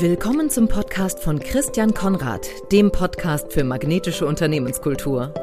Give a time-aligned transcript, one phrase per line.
[0.00, 5.34] Willkommen zum Podcast von Christian Konrad, dem Podcast für magnetische Unternehmenskultur.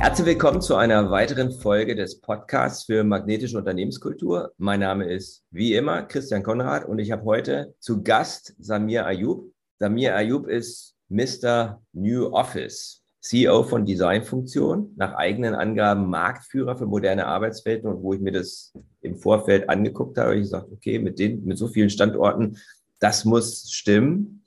[0.00, 4.54] Herzlich willkommen zu einer weiteren Folge des Podcasts für magnetische Unternehmenskultur.
[4.58, 9.48] Mein Name ist wie immer Christian Konrad und ich habe heute zu Gast Samir Ayub.
[9.78, 11.80] Samir Ayub ist Mr.
[11.92, 13.04] New Office.
[13.26, 18.72] CEO von Designfunktion, nach eigenen Angaben Marktführer für moderne Arbeitswelten und wo ich mir das
[19.00, 22.58] im Vorfeld angeguckt habe, ich gesagt, okay, mit den, mit so vielen Standorten,
[23.00, 24.44] das muss stimmen.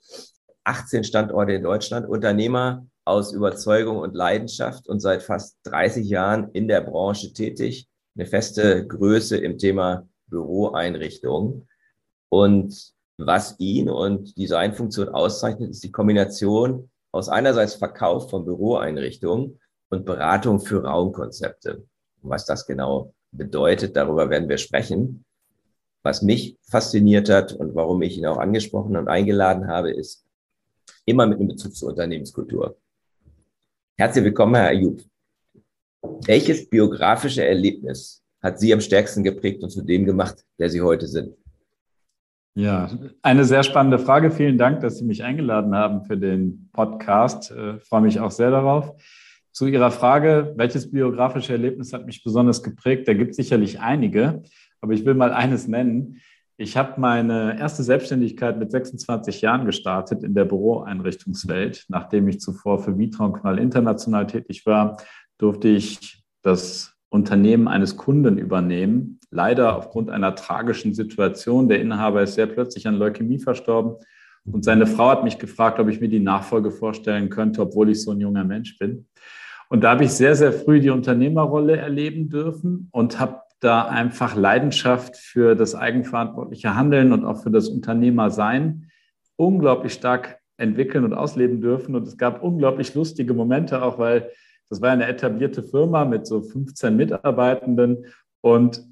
[0.64, 6.68] 18 Standorte in Deutschland, Unternehmer aus Überzeugung und Leidenschaft und seit fast 30 Jahren in
[6.68, 11.68] der Branche tätig, eine feste Größe im Thema Büroeinrichtungen.
[12.28, 20.04] Und was ihn und Designfunktion auszeichnet, ist die Kombination aus einerseits Verkauf von Büroeinrichtungen und
[20.04, 21.84] Beratung für Raumkonzepte.
[22.22, 25.24] was das genau bedeutet, darüber werden wir sprechen.
[26.02, 30.24] Was mich fasziniert hat und warum ich ihn auch angesprochen und eingeladen habe, ist
[31.06, 32.78] immer mit einem Bezug zur Unternehmenskultur.
[33.96, 35.02] Herzlich willkommen, Herr Ayub.
[36.26, 41.06] Welches biografische Erlebnis hat Sie am stärksten geprägt und zu dem gemacht, der Sie heute
[41.06, 41.36] sind?
[42.54, 42.90] Ja,
[43.22, 44.30] eine sehr spannende Frage.
[44.30, 47.52] Vielen Dank, dass Sie mich eingeladen haben für den Podcast.
[47.52, 48.92] Ich äh, freue mich auch sehr darauf.
[49.52, 53.06] Zu Ihrer Frage, welches biografische Erlebnis hat mich besonders geprägt?
[53.06, 54.42] Da gibt es sicherlich einige,
[54.80, 56.20] aber ich will mal eines nennen.
[56.56, 61.86] Ich habe meine erste Selbstständigkeit mit 26 Jahren gestartet in der Büroeinrichtungswelt.
[61.88, 64.96] Nachdem ich zuvor für Vitron Knall international tätig war,
[65.38, 69.19] durfte ich das Unternehmen eines Kunden übernehmen.
[69.30, 71.68] Leider aufgrund einer tragischen Situation.
[71.68, 73.96] Der Inhaber ist sehr plötzlich an Leukämie verstorben.
[74.44, 78.02] Und seine Frau hat mich gefragt, ob ich mir die Nachfolge vorstellen könnte, obwohl ich
[78.02, 79.06] so ein junger Mensch bin.
[79.68, 84.34] Und da habe ich sehr, sehr früh die Unternehmerrolle erleben dürfen und habe da einfach
[84.34, 88.90] Leidenschaft für das eigenverantwortliche Handeln und auch für das Unternehmersein
[89.36, 91.94] unglaublich stark entwickeln und ausleben dürfen.
[91.94, 94.30] Und es gab unglaublich lustige Momente, auch weil
[94.70, 98.06] das war eine etablierte Firma mit so 15 Mitarbeitenden.
[98.40, 98.82] Und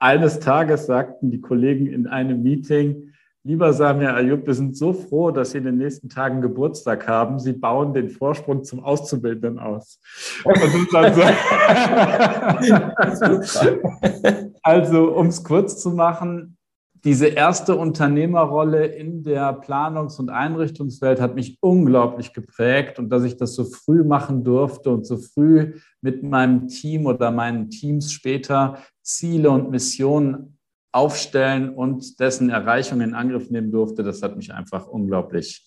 [0.00, 3.12] eines Tages sagten die Kollegen in einem Meeting,
[3.44, 7.38] lieber Samir Ayub, wir sind so froh, dass Sie in den nächsten Tagen Geburtstag haben.
[7.38, 10.00] Sie bauen den Vorsprung zum Auszubildenden aus.
[14.62, 16.56] also, um es kurz zu machen,
[17.04, 23.36] diese erste Unternehmerrolle in der Planungs- und Einrichtungswelt hat mich unglaublich geprägt und dass ich
[23.36, 28.78] das so früh machen durfte und so früh mit meinem Team oder meinen Teams später
[29.02, 30.58] Ziele und Missionen
[30.92, 35.66] aufstellen und dessen Erreichung in Angriff nehmen durfte, das hat mich einfach unglaublich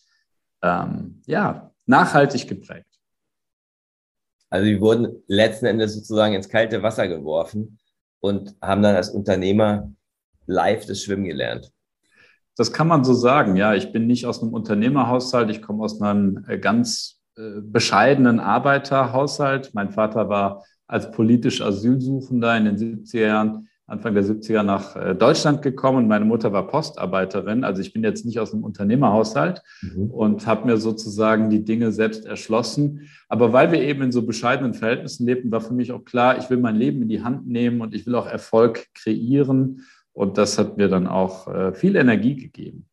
[0.61, 2.87] ähm, ja, nachhaltig geprägt.
[4.49, 7.79] Also wir wurden letzten Endes sozusagen ins kalte Wasser geworfen
[8.19, 9.91] und haben dann als Unternehmer
[10.45, 11.71] live das Schwimmen gelernt.
[12.55, 13.73] Das kann man so sagen, ja.
[13.73, 19.71] Ich bin nicht aus einem Unternehmerhaushalt, ich komme aus einem äh, ganz äh, bescheidenen Arbeiterhaushalt.
[19.73, 25.15] Mein Vater war als politisch Asylsuchender in den 70er Jahren, Anfang der 70er nach äh,
[25.15, 26.07] Deutschland gekommen.
[26.07, 27.63] Meine Mutter war Postarbeiterin.
[27.63, 30.11] Also ich bin jetzt nicht aus einem Unternehmerhaushalt mhm.
[30.11, 33.09] und habe mir sozusagen die Dinge selbst erschlossen.
[33.27, 36.49] Aber weil wir eben in so bescheidenen Verhältnissen lebten, war für mich auch klar, ich
[36.51, 39.81] will mein Leben in die Hand nehmen und ich will auch Erfolg kreieren.
[40.13, 42.87] Und das hat mir dann auch äh, viel Energie gegeben.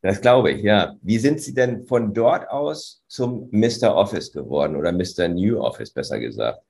[0.00, 0.94] Das glaube ich, ja.
[1.00, 3.94] Wie sind Sie denn von dort aus zum Mr.
[3.94, 5.28] Office geworden oder Mr.
[5.28, 6.60] New Office, besser gesagt?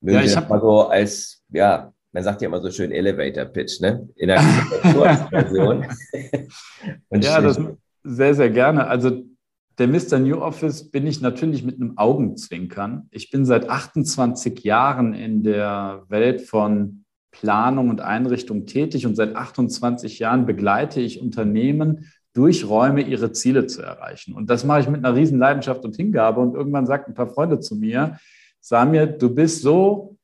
[0.00, 3.46] Mögen ja, ich habe mal so als, ja, man sagt ja immer so schön Elevator
[3.46, 4.08] Pitch, ne?
[4.14, 4.40] In der
[5.30, 5.86] Version.
[7.10, 7.60] ja, das
[8.04, 8.86] sehr, sehr gerne.
[8.86, 9.24] Also
[9.78, 10.18] der Mr.
[10.18, 13.08] New Office bin ich natürlich mit einem Augenzwinkern.
[13.10, 17.04] Ich bin seit 28 Jahren in der Welt von
[17.40, 23.66] Planung und Einrichtung tätig und seit 28 Jahren begleite ich Unternehmen durch Räume ihre Ziele
[23.66, 24.34] zu erreichen.
[24.34, 26.40] Und das mache ich mit einer riesen Leidenschaft und Hingabe.
[26.40, 28.18] Und irgendwann sagt ein paar Freunde zu mir,
[28.60, 30.16] Samir, du bist so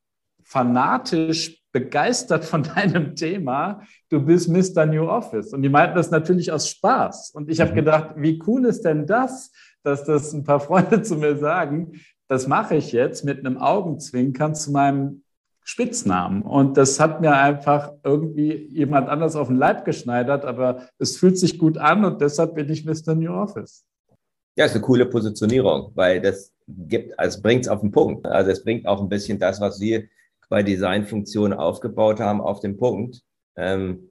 [0.44, 4.86] fanatisch begeistert von deinem Thema, du bist Mr.
[4.86, 5.52] New Office.
[5.52, 7.30] Und die meinten das natürlich aus Spaß.
[7.30, 7.76] Und ich habe mhm.
[7.76, 9.52] gedacht, wie cool ist denn das,
[9.82, 14.54] dass das ein paar Freunde zu mir sagen, das mache ich jetzt mit einem Augenzwinkern
[14.54, 15.23] zu meinem
[15.64, 16.42] Spitznamen.
[16.42, 21.38] Und das hat mir einfach irgendwie jemand anders auf den Leib geschneidert, aber es fühlt
[21.38, 23.14] sich gut an und deshalb bin ich Mr.
[23.14, 23.84] New Office.
[24.56, 28.26] Ja, ist eine coole Positionierung, weil das gibt, also bringt es auf den Punkt.
[28.26, 30.08] Also es bringt auch ein bisschen das, was Sie
[30.50, 33.22] bei Designfunktionen aufgebaut haben, auf den Punkt.
[33.56, 34.10] Ähm,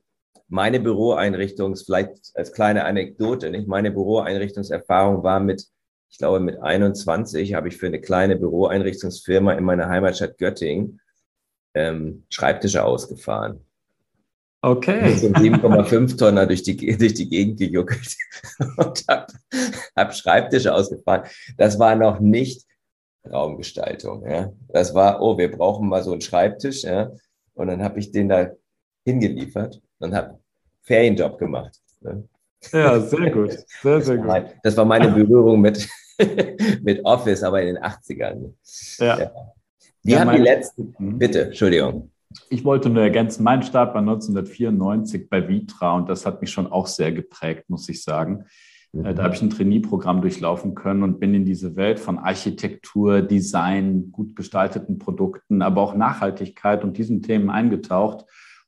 [0.50, 3.68] meine Büroeinrichtung, vielleicht als kleine Anekdote, nicht?
[3.68, 5.68] Meine Büroeinrichtungserfahrung war mit,
[6.10, 11.00] ich glaube, mit 21 habe ich für eine kleine Büroeinrichtungsfirma in meiner Heimatstadt Göttingen
[11.74, 13.66] ähm, Schreibtische ausgefahren.
[14.62, 15.16] Okay.
[15.16, 18.16] So 7,5 Tonner durch die, durch die Gegend gejuckelt
[18.78, 19.28] und habe
[19.96, 21.28] hab Schreibtische ausgefahren.
[21.58, 22.66] Das war noch nicht
[23.30, 24.26] Raumgestaltung.
[24.26, 24.54] Ja.
[24.70, 26.84] Das war, oh, wir brauchen mal so einen Schreibtisch.
[26.84, 27.12] Ja.
[27.56, 28.52] Und dann habe ich den da
[29.06, 30.40] hingeliefert und habe
[30.82, 31.78] Ferienjob gemacht.
[32.00, 32.28] Ne?
[32.72, 33.66] Ja, sehr gut.
[33.82, 34.46] Sehr, sehr gut.
[34.64, 35.88] Das war meine Berührung mit,
[36.82, 38.54] mit Office, aber in den 80ern.
[39.00, 39.20] Ja.
[39.20, 39.32] ja.
[40.04, 41.18] Wir ja, haben die letzten, mhm.
[41.18, 42.12] bitte, Entschuldigung.
[42.50, 46.68] Ich wollte nur ergänzen, mein Start war 1994 bei Vitra und das hat mich schon
[46.68, 48.46] auch sehr geprägt, muss ich sagen.
[48.94, 49.16] Äh, mhm.
[49.16, 54.12] Da habe ich ein Trainee-Programm durchlaufen können und bin in diese Welt von Architektur, Design,
[54.12, 58.26] gut gestalteten Produkten, aber auch Nachhaltigkeit und diesen Themen eingetaucht.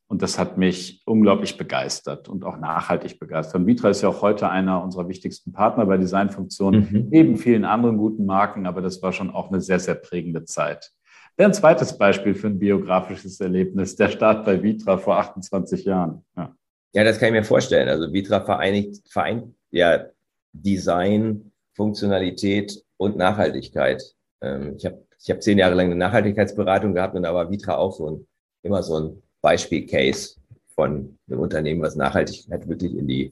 [0.08, 3.56] Und das hat mich unglaublich begeistert und auch nachhaltig begeistert.
[3.56, 7.06] Und Vitra ist ja auch heute einer unserer wichtigsten Partner bei Designfunktionen, mhm.
[7.10, 10.92] neben vielen anderen guten Marken, aber das war schon auch eine sehr, sehr prägende Zeit.
[11.36, 16.24] Wäre ein zweites Beispiel für ein biografisches Erlebnis, der Start bei Vitra vor 28 Jahren.
[16.34, 16.56] Ja,
[16.94, 17.88] ja das kann ich mir vorstellen.
[17.88, 20.06] Also Vitra vereinigt, vereint ja
[20.52, 24.02] Design, Funktionalität und Nachhaltigkeit.
[24.40, 27.76] Ähm, ich habe ich hab zehn Jahre lang eine Nachhaltigkeitsberatung gehabt und da war Vitra
[27.76, 28.26] auch so ein,
[28.62, 30.36] immer so ein Beispielcase
[30.74, 33.30] von einem Unternehmen, was Nachhaltigkeit wirklich in die,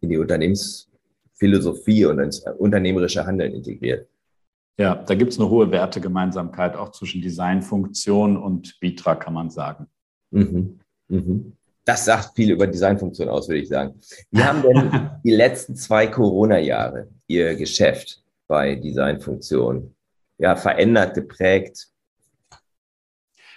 [0.00, 4.06] in die Unternehmensphilosophie und ins unternehmerische Handeln integriert.
[4.78, 9.88] Ja, da gibt es eine hohe Wertegemeinsamkeit auch zwischen Designfunktion und Vitra, kann man sagen.
[10.30, 10.78] Mhm.
[11.08, 11.52] Mhm.
[11.84, 13.98] Das sagt viel über Designfunktion aus, würde ich sagen.
[14.30, 19.94] Wie haben denn die letzten zwei Corona-Jahre Ihr Geschäft bei Designfunktion
[20.38, 21.88] ja, verändert, geprägt?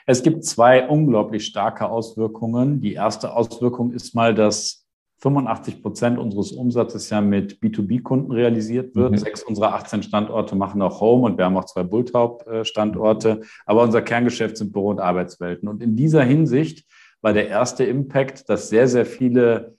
[0.08, 2.82] Es gibt zwei unglaublich starke Auswirkungen.
[2.82, 4.81] Die erste Auswirkung ist mal, dass
[5.22, 9.12] 85 Prozent unseres Umsatzes ja mit B2B-Kunden realisiert wird.
[9.12, 9.18] Mhm.
[9.18, 13.42] Sechs unserer 18 Standorte machen auch Home und wir haben auch zwei Bulltaup-Standorte.
[13.66, 15.70] Aber unser Kerngeschäft sind Büro- und Arbeitswelten.
[15.70, 16.88] Und in dieser Hinsicht
[17.22, 19.76] war der erste Impact, dass sehr, sehr viele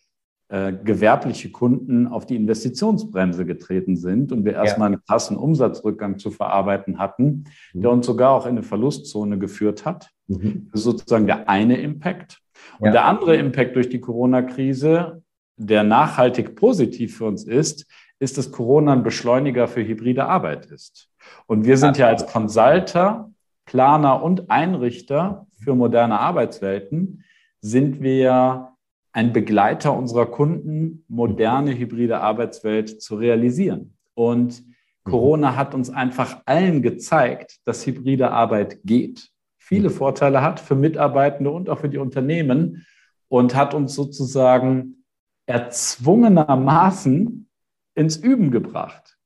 [0.49, 4.95] äh, gewerbliche Kunden auf die Investitionsbremse getreten sind und wir erstmal ja.
[4.97, 7.97] einen krassen Umsatzrückgang zu verarbeiten hatten, der mhm.
[7.97, 10.11] uns sogar auch in eine Verlustzone geführt hat.
[10.29, 10.69] Mhm.
[10.71, 12.39] Das ist sozusagen der eine Impact.
[12.79, 12.93] Und ja.
[12.93, 15.22] der andere Impact durch die Corona-Krise,
[15.67, 17.87] der nachhaltig positiv für uns ist,
[18.19, 21.09] ist, dass Corona ein Beschleuniger für hybride Arbeit ist.
[21.47, 23.31] Und wir sind ja als Consulter,
[23.65, 27.25] Planer und Einrichter für moderne Arbeitswelten,
[27.61, 28.69] sind wir
[29.13, 33.97] ein Begleiter unserer Kunden, moderne hybride Arbeitswelt zu realisieren.
[34.15, 34.63] Und
[35.05, 39.33] Corona hat uns einfach allen gezeigt, dass hybride Arbeit geht
[39.73, 42.85] viele Vorteile hat für Mitarbeitende und auch für die Unternehmen
[43.29, 45.02] und hat uns sozusagen
[45.47, 47.49] erzwungenermaßen
[47.95, 49.17] ins Üben gebracht.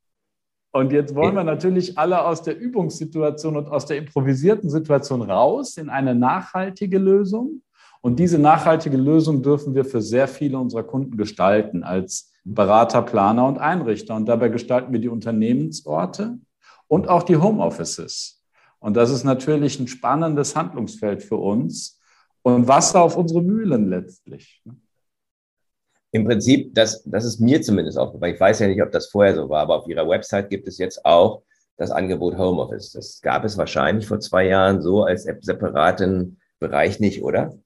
[0.72, 5.78] Und jetzt wollen wir natürlich alle aus der Übungssituation und aus der improvisierten Situation raus
[5.78, 7.62] in eine nachhaltige Lösung.
[8.02, 13.46] Und diese nachhaltige Lösung dürfen wir für sehr viele unserer Kunden gestalten als Berater, Planer
[13.46, 14.14] und Einrichter.
[14.14, 16.38] Und dabei gestalten wir die Unternehmensorte
[16.88, 18.44] und auch die Homeoffices.
[18.78, 21.98] Und das ist natürlich ein spannendes Handlungsfeld für uns
[22.42, 24.62] und Wasser auf unsere Mühlen letztlich.
[26.16, 28.32] Im Prinzip, das, das ist mir zumindest aufgefallen.
[28.32, 30.78] Ich weiß ja nicht, ob das vorher so war, aber auf Ihrer Website gibt es
[30.78, 31.42] jetzt auch
[31.76, 32.92] das Angebot Homeoffice.
[32.92, 37.58] Das gab es wahrscheinlich vor zwei Jahren so als separaten Bereich nicht, oder?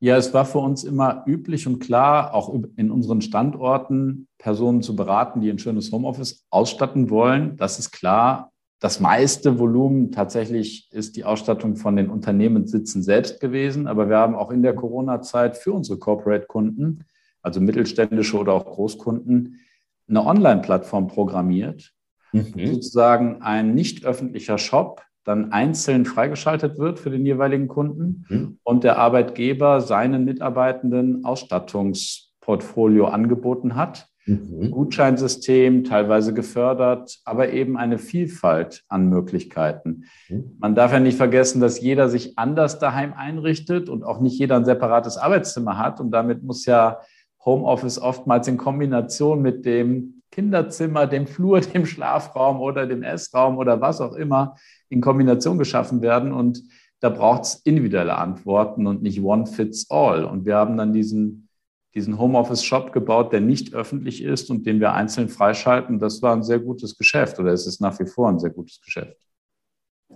[0.00, 4.96] Ja, es war für uns immer üblich und klar, auch in unseren Standorten Personen zu
[4.96, 7.56] beraten, die ein schönes Homeoffice ausstatten wollen.
[7.58, 8.50] Das ist klar.
[8.80, 13.86] Das meiste Volumen tatsächlich ist die Ausstattung von den Unternehmenssitzen selbst gewesen.
[13.86, 17.04] Aber wir haben auch in der Corona-Zeit für unsere Corporate-Kunden,
[17.42, 19.60] also mittelständische oder auch Großkunden,
[20.08, 21.92] eine Online-Plattform programmiert,
[22.32, 22.66] mhm.
[22.66, 28.58] sozusagen ein nicht öffentlicher Shop dann einzeln freigeschaltet wird für den jeweiligen Kunden mhm.
[28.64, 34.70] und der Arbeitgeber seinen Mitarbeitenden Ausstattungsportfolio angeboten hat Mhm.
[34.70, 40.04] Gutscheinsystem, teilweise gefördert, aber eben eine Vielfalt an Möglichkeiten.
[40.28, 40.56] Mhm.
[40.60, 44.56] Man darf ja nicht vergessen, dass jeder sich anders daheim einrichtet und auch nicht jeder
[44.56, 46.00] ein separates Arbeitszimmer hat.
[46.00, 47.00] Und damit muss ja
[47.44, 53.80] Homeoffice oftmals in Kombination mit dem Kinderzimmer, dem Flur, dem Schlafraum oder dem Essraum oder
[53.80, 54.56] was auch immer
[54.88, 56.32] in Kombination geschaffen werden.
[56.32, 56.62] Und
[57.00, 60.24] da braucht es individuelle Antworten und nicht one fits all.
[60.24, 61.48] Und wir haben dann diesen
[61.94, 65.98] diesen Homeoffice-Shop gebaut, der nicht öffentlich ist und den wir einzeln freischalten.
[65.98, 68.80] Das war ein sehr gutes Geschäft oder es ist nach wie vor ein sehr gutes
[68.80, 69.16] Geschäft.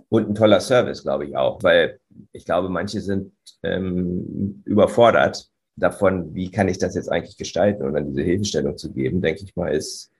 [0.09, 1.99] Und ein toller Service, glaube ich auch, weil
[2.31, 3.31] ich glaube, manche sind
[3.63, 8.91] ähm, überfordert davon, wie kann ich das jetzt eigentlich gestalten und dann diese Hilfestellung zu
[8.91, 10.11] geben, denke ich mal, ist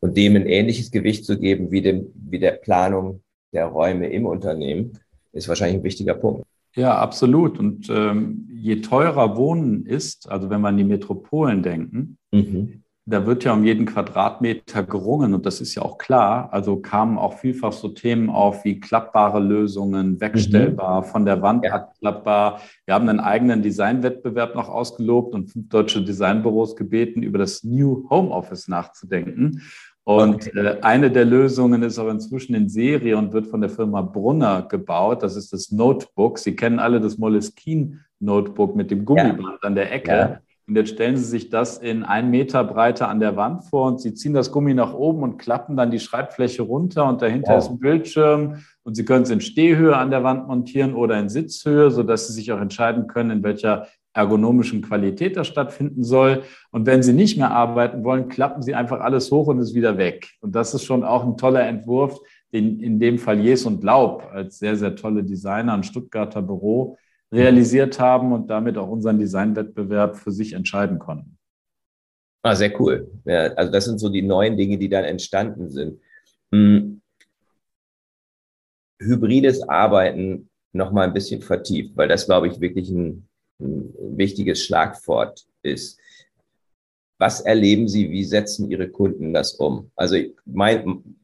[0.00, 3.22] und dem ein ähnliches Gewicht zu geben wie, dem, wie der Planung
[3.52, 4.98] der Räume im Unternehmen,
[5.32, 6.44] ist wahrscheinlich ein wichtiger Punkt.
[6.74, 7.58] Ja, absolut.
[7.58, 13.24] Und ähm, je teurer Wohnen ist, also wenn wir an die Metropolen denken, mhm da
[13.24, 16.48] wird ja um jeden Quadratmeter gerungen und das ist ja auch klar.
[16.52, 21.04] Also kamen auch vielfach so Themen auf wie klappbare Lösungen, wegstellbar, mhm.
[21.06, 21.74] von der Wand ja.
[21.74, 22.60] abklappbar.
[22.84, 28.08] Wir haben einen eigenen Designwettbewerb noch ausgelobt und fünf deutsche Designbüros gebeten, über das New
[28.10, 29.62] Home Office nachzudenken.
[30.02, 30.58] Und okay.
[30.58, 34.62] äh, eine der Lösungen ist auch inzwischen in Serie und wird von der Firma Brunner
[34.62, 35.22] gebaut.
[35.22, 36.40] Das ist das Notebook.
[36.40, 39.68] Sie kennen alle das Moleskine Notebook mit dem Gummiband ja.
[39.68, 40.10] an der Ecke.
[40.10, 40.40] Ja.
[40.68, 44.00] Und jetzt stellen Sie sich das in einen Meter Breite an der Wand vor und
[44.00, 47.58] Sie ziehen das Gummi nach oben und klappen dann die Schreibfläche runter und dahinter wow.
[47.58, 51.28] ist ein Bildschirm und Sie können es in Stehhöhe an der Wand montieren oder in
[51.28, 56.42] Sitzhöhe, sodass Sie sich auch entscheiden können, in welcher ergonomischen Qualität das stattfinden soll.
[56.72, 59.98] Und wenn Sie nicht mehr arbeiten wollen, klappen Sie einfach alles hoch und ist wieder
[59.98, 60.30] weg.
[60.40, 62.18] Und das ist schon auch ein toller Entwurf,
[62.52, 66.96] den in dem Fall Jes und Laub als sehr, sehr tolle Designer ein Stuttgarter Büro
[67.32, 71.38] realisiert haben und damit auch unseren Designwettbewerb für sich entscheiden konnten.
[72.42, 73.10] Ah, sehr cool.
[73.24, 76.00] Ja, also das sind so die neuen Dinge, die dann entstanden sind.
[76.52, 77.00] Hm.
[79.00, 83.28] Hybrides Arbeiten noch mal ein bisschen vertieft, weil das, glaube ich, wirklich ein,
[83.60, 85.98] ein wichtiges Schlagwort ist.
[87.18, 89.90] Was erleben Sie, wie setzen Ihre Kunden das um?
[89.96, 91.16] Also mein,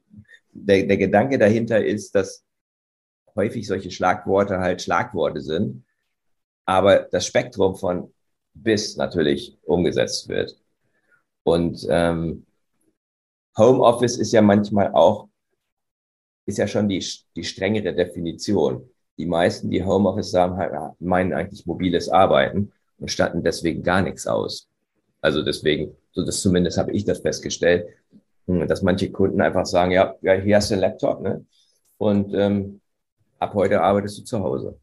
[0.50, 2.44] der, der Gedanke dahinter ist, dass
[3.36, 5.84] häufig solche Schlagworte halt Schlagworte sind
[6.64, 8.12] aber das Spektrum von
[8.54, 10.56] bis natürlich umgesetzt wird.
[11.42, 12.46] Und ähm,
[13.56, 15.28] Homeoffice ist ja manchmal auch,
[16.46, 17.04] ist ja schon die,
[17.36, 18.88] die strengere Definition.
[19.18, 24.68] Die meisten, die Homeoffice haben, meinen eigentlich mobiles Arbeiten und statten deswegen gar nichts aus.
[25.20, 27.88] Also deswegen, so das zumindest habe ich das festgestellt,
[28.46, 31.44] hm, dass manche Kunden einfach sagen, ja, ja hier hast du einen Laptop, ne?
[31.98, 32.80] Und ähm,
[33.38, 34.80] ab heute arbeitest du zu Hause.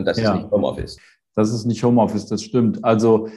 [0.00, 0.34] Und das ja.
[0.34, 0.96] ist nicht Homeoffice.
[1.34, 2.84] Das ist nicht Homeoffice, das stimmt.
[2.84, 3.28] Also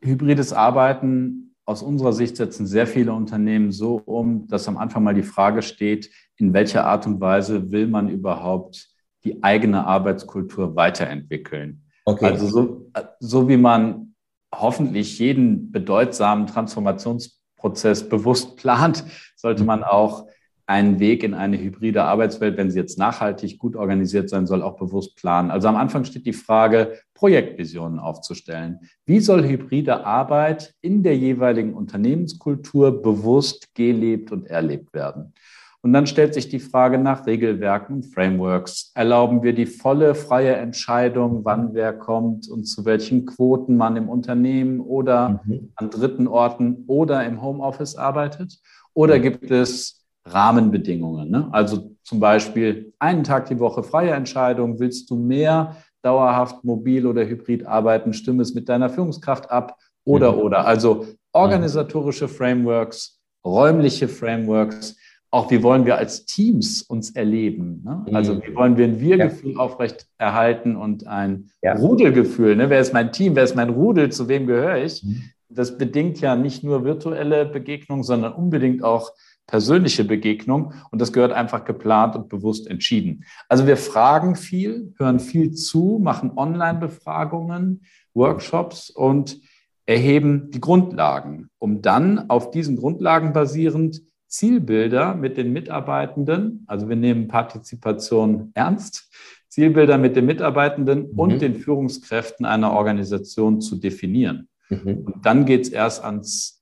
[0.00, 5.14] hybrides Arbeiten aus unserer Sicht setzen sehr viele Unternehmen so um, dass am Anfang mal
[5.14, 8.88] die Frage steht, in welcher Art und Weise will man überhaupt
[9.24, 11.84] die eigene Arbeitskultur weiterentwickeln.
[12.06, 12.26] Okay.
[12.26, 12.90] Also so,
[13.20, 14.14] so wie man
[14.52, 19.04] hoffentlich jeden bedeutsamen Transformationsprozess bewusst plant,
[19.36, 20.26] sollte man auch
[20.70, 24.76] einen Weg in eine hybride Arbeitswelt, wenn sie jetzt nachhaltig gut organisiert sein soll, auch
[24.76, 25.50] bewusst planen.
[25.50, 28.78] Also am Anfang steht die Frage, Projektvisionen aufzustellen.
[29.04, 35.34] Wie soll hybride Arbeit in der jeweiligen Unternehmenskultur bewusst gelebt und erlebt werden?
[35.82, 38.92] Und dann stellt sich die Frage nach Regelwerken, Frameworks.
[38.94, 44.08] Erlauben wir die volle freie Entscheidung, wann wer kommt und zu welchen Quoten man im
[44.08, 45.72] Unternehmen oder mhm.
[45.74, 48.60] an dritten Orten oder im Homeoffice arbeitet?
[48.94, 49.99] Oder gibt es
[50.32, 51.30] Rahmenbedingungen.
[51.30, 51.48] Ne?
[51.52, 54.78] Also zum Beispiel einen Tag die Woche freie Entscheidung.
[54.80, 58.12] Willst du mehr dauerhaft mobil oder hybrid arbeiten?
[58.12, 60.38] Stimme es mit deiner Führungskraft ab oder mhm.
[60.38, 60.66] oder.
[60.66, 64.96] Also organisatorische Frameworks, räumliche Frameworks.
[65.32, 67.82] Auch wie wollen wir als Teams uns erleben?
[67.84, 68.04] Ne?
[68.12, 68.42] Also mhm.
[68.42, 69.58] wie wollen wir ein Wir-Gefühl ja.
[69.58, 71.74] aufrecht erhalten und ein ja.
[71.74, 72.56] Rudelgefühl?
[72.56, 72.68] Ne?
[72.68, 73.36] Wer ist mein Team?
[73.36, 74.10] Wer ist mein Rudel?
[74.10, 75.04] Zu wem gehöre ich?
[75.04, 75.22] Mhm.
[75.48, 79.12] Das bedingt ja nicht nur virtuelle Begegnungen, sondern unbedingt auch
[79.50, 83.24] persönliche Begegnung und das gehört einfach geplant und bewusst entschieden.
[83.48, 87.82] Also wir fragen viel, hören viel zu, machen Online-Befragungen,
[88.14, 89.40] Workshops und
[89.86, 96.94] erheben die Grundlagen, um dann auf diesen Grundlagen basierend Zielbilder mit den Mitarbeitenden, also wir
[96.94, 99.10] nehmen Partizipation ernst,
[99.48, 101.18] Zielbilder mit den Mitarbeitenden mhm.
[101.18, 104.48] und den Führungskräften einer Organisation zu definieren.
[104.68, 104.98] Mhm.
[104.98, 106.59] Und dann geht es erst ans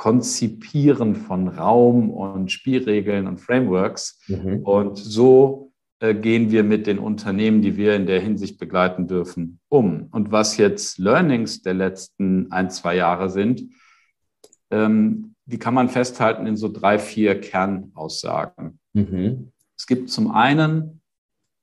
[0.00, 4.18] Konzipieren von Raum und Spielregeln und Frameworks.
[4.28, 4.62] Mhm.
[4.62, 9.60] Und so äh, gehen wir mit den Unternehmen, die wir in der Hinsicht begleiten dürfen,
[9.68, 10.08] um.
[10.10, 13.62] Und was jetzt Learnings der letzten ein, zwei Jahre sind,
[14.70, 18.78] ähm, die kann man festhalten in so drei, vier Kernaussagen.
[18.94, 19.52] Mhm.
[19.76, 21.02] Es gibt zum einen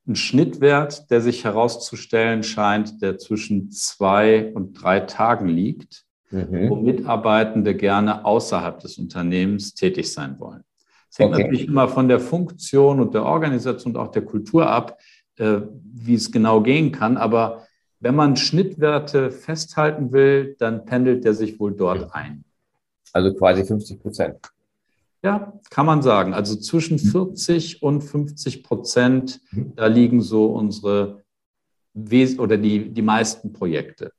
[0.06, 6.70] einen Schnittwert, der sich herauszustellen scheint, der zwischen zwei und drei Tagen liegt mhm.
[6.70, 10.64] wo Mitarbeitende gerne außerhalb des Unternehmens tätig sein wollen.
[11.10, 11.44] Es hängt okay.
[11.44, 15.00] natürlich immer von der Funktion und der Organisation und auch der Kultur ab,
[15.38, 17.18] äh, wie es genau gehen kann.
[17.18, 17.66] Aber
[18.00, 22.44] wenn man Schnittwerte festhalten will, dann pendelt der sich wohl dort ein.
[23.14, 24.38] Also quasi 50 Prozent.
[25.24, 26.34] Ja, kann man sagen.
[26.34, 29.74] Also zwischen 40 und 50 Prozent, mhm.
[29.76, 31.24] da liegen so unsere
[31.94, 34.12] Wes oder die, die meisten Projekte.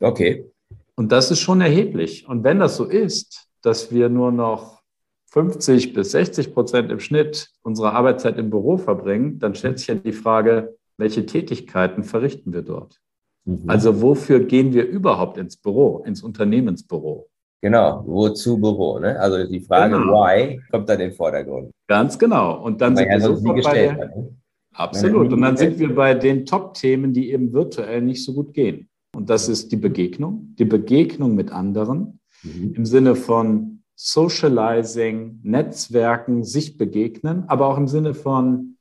[0.00, 0.51] Okay.
[0.96, 2.28] Und das ist schon erheblich.
[2.28, 4.82] Und wenn das so ist, dass wir nur noch
[5.30, 9.94] 50 bis 60 Prozent im Schnitt unserer Arbeitszeit im Büro verbringen, dann stellt sich ja
[9.94, 13.00] die Frage, welche Tätigkeiten verrichten wir dort?
[13.44, 13.64] Mhm.
[13.66, 17.28] Also wofür gehen wir überhaupt ins Büro, ins Unternehmensbüro?
[17.62, 18.98] Genau, wozu Büro?
[18.98, 19.18] Ne?
[19.18, 20.12] Also die Frage genau.
[20.12, 21.70] why kommt dann in den Vordergrund.
[21.86, 22.60] Ganz genau.
[22.60, 24.36] Und dann Weil sind wir sofort gestellt bei der, ne?
[24.74, 25.32] Absolut.
[25.32, 28.88] Und dann sind wir bei den Top-Themen, die eben virtuell nicht so gut gehen.
[29.14, 32.74] Und das ist die Begegnung, die Begegnung mit anderen mhm.
[32.74, 38.78] im Sinne von Socializing, Netzwerken, sich begegnen, aber auch im Sinne von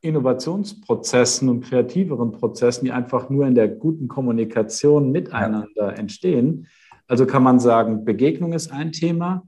[0.00, 5.90] Innovationsprozessen und kreativeren Prozessen, die einfach nur in der guten Kommunikation miteinander ja.
[5.90, 6.66] entstehen.
[7.06, 9.46] Also kann man sagen, Begegnung ist ein Thema,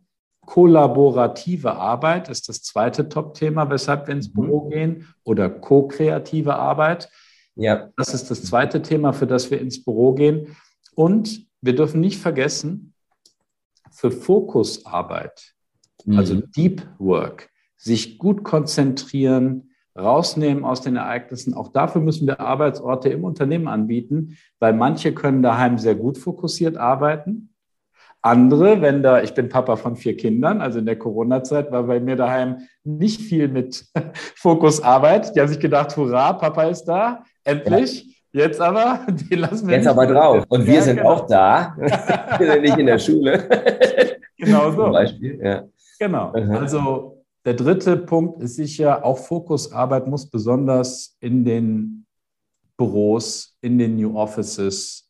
[0.48, 4.40] kollaborative Arbeit ist das zweite Top-Thema, weshalb wir ins mhm.
[4.40, 7.10] Büro gehen, oder ko-kreative Arbeit.
[7.58, 7.90] Ja.
[7.96, 10.56] Das ist das zweite Thema, für das wir ins Büro gehen.
[10.94, 12.94] Und wir dürfen nicht vergessen,
[13.90, 15.54] für Fokusarbeit,
[16.04, 16.18] mhm.
[16.18, 21.54] also Deep Work, sich gut konzentrieren, rausnehmen aus den Ereignissen.
[21.54, 26.76] Auch dafür müssen wir Arbeitsorte im Unternehmen anbieten, weil manche können daheim sehr gut fokussiert
[26.76, 27.52] arbeiten.
[28.22, 32.00] Andere, wenn da, ich bin Papa von vier Kindern, also in der Corona-Zeit war bei
[32.00, 33.86] mir daheim nicht viel mit
[34.36, 35.34] Fokusarbeit.
[35.34, 38.04] Die haben sich gedacht, hurra, Papa ist da, endlich.
[38.04, 38.44] Ja.
[38.44, 40.44] Jetzt aber, die lassen wir Jetzt aber drauf.
[40.48, 41.10] Und wir ja, sind genau.
[41.10, 41.74] auch da.
[41.78, 43.48] wir sind nicht in der Schule.
[44.36, 44.82] genau so.
[44.84, 45.64] Zum Beispiel, ja.
[45.98, 46.30] Genau.
[46.32, 52.06] Also der dritte Punkt ist sicher, auch Fokusarbeit muss besonders in den
[52.76, 55.07] Büros, in den New Offices.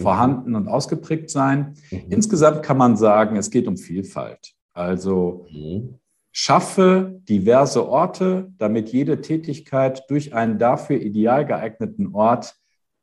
[0.00, 1.74] Vorhanden und ausgeprägt sein.
[1.90, 2.04] Mhm.
[2.10, 4.54] Insgesamt kann man sagen, es geht um Vielfalt.
[4.72, 6.00] Also mhm.
[6.32, 12.54] Schaffe diverse Orte, damit jede Tätigkeit durch einen dafür ideal geeigneten Ort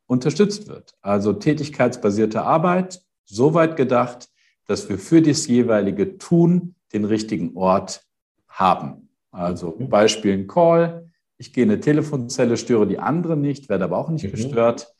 [0.05, 0.93] unterstützt wird.
[1.01, 4.29] Also tätigkeitsbasierte Arbeit, so weit gedacht,
[4.65, 8.05] dass wir für das jeweilige Tun den richtigen Ort
[8.47, 9.09] haben.
[9.31, 9.89] Also mhm.
[9.89, 14.09] Beispiel ein Call, ich gehe in eine Telefonzelle, störe die andere nicht, werde aber auch
[14.09, 14.31] nicht mhm.
[14.31, 14.93] gestört.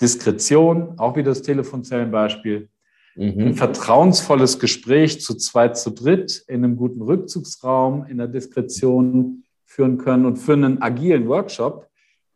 [0.00, 2.68] Diskretion, auch wieder das Telefonzellenbeispiel.
[3.16, 3.38] Mhm.
[3.38, 9.98] Ein vertrauensvolles Gespräch zu zweit, zu dritt in einem guten Rückzugsraum, in der Diskretion führen
[9.98, 11.88] können und für einen agilen Workshop,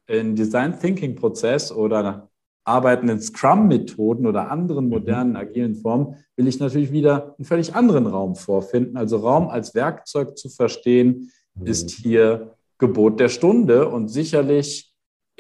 [0.09, 2.31] einen Design Thinking Prozess oder
[2.65, 4.91] Arbeiten in Scrum-Methoden oder anderen mhm.
[4.91, 8.97] modernen agilen Formen, will ich natürlich wieder einen völlig anderen Raum vorfinden.
[8.97, 11.67] Also Raum als Werkzeug zu verstehen, mhm.
[11.67, 14.90] ist hier Gebot der Stunde und sicherlich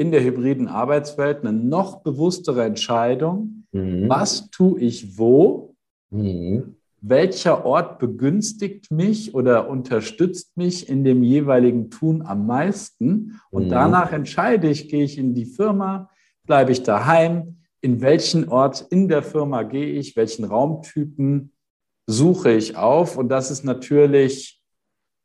[0.00, 4.08] in der hybriden Arbeitswelt eine noch bewusstere Entscheidung, mhm.
[4.08, 5.74] was tue ich wo,
[6.08, 6.76] mhm.
[7.02, 13.38] welcher Ort begünstigt mich oder unterstützt mich in dem jeweiligen Tun am meisten.
[13.50, 13.68] Und mhm.
[13.68, 16.08] danach entscheide ich, gehe ich in die Firma,
[16.46, 21.52] bleibe ich daheim, in welchen Ort in der Firma gehe ich, welchen Raumtypen
[22.06, 23.18] suche ich auf.
[23.18, 24.62] Und das ist natürlich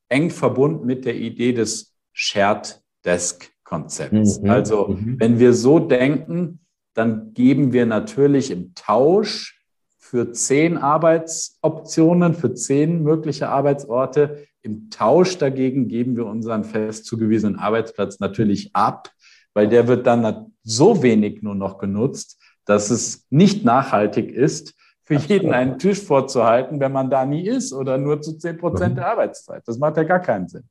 [0.09, 4.41] eng verbunden mit der Idee des Shared Desk Konzepts.
[4.41, 4.49] Mhm.
[4.49, 5.19] Also mhm.
[5.19, 6.59] wenn wir so denken,
[6.93, 9.61] dann geben wir natürlich im Tausch
[9.97, 17.59] für zehn Arbeitsoptionen, für zehn mögliche Arbeitsorte, im Tausch dagegen geben wir unseren fest zugewiesenen
[17.59, 19.11] Arbeitsplatz natürlich ab,
[19.53, 24.73] weil der wird dann so wenig nur noch genutzt, dass es nicht nachhaltig ist,
[25.03, 28.93] für jeden einen Tisch vorzuhalten, wenn man da nie ist oder nur zu zehn Prozent
[28.93, 28.97] mhm.
[28.97, 29.61] der Arbeitszeit.
[29.67, 30.63] Das macht ja gar keinen Sinn.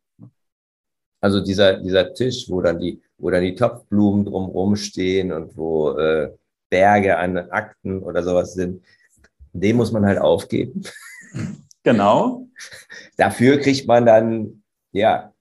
[1.24, 5.92] Also dieser, dieser Tisch, wo dann die, wo dann die Topfblumen drumherum stehen und wo
[5.96, 6.30] äh,
[6.68, 8.84] Berge an Akten oder sowas sind,
[9.54, 10.82] den muss man halt aufgeben.
[11.86, 12.48] Genau.
[13.18, 15.34] Dafür kriegt man dann, ja,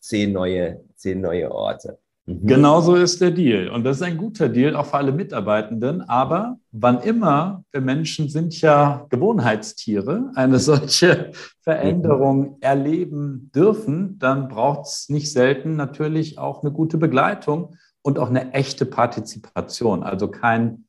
[0.00, 1.98] zehn neue, zehn neue Orte.
[2.26, 2.46] Mhm.
[2.46, 3.68] Genau so ist der Deal.
[3.68, 6.02] Und das ist ein guter Deal, auch für alle Mitarbeitenden.
[6.02, 14.86] Aber wann immer, wir Menschen sind ja Gewohnheitstiere, eine solche Veränderung erleben dürfen, dann braucht
[14.86, 20.02] es nicht selten natürlich auch eine gute Begleitung und auch eine echte Partizipation.
[20.02, 20.84] Also kein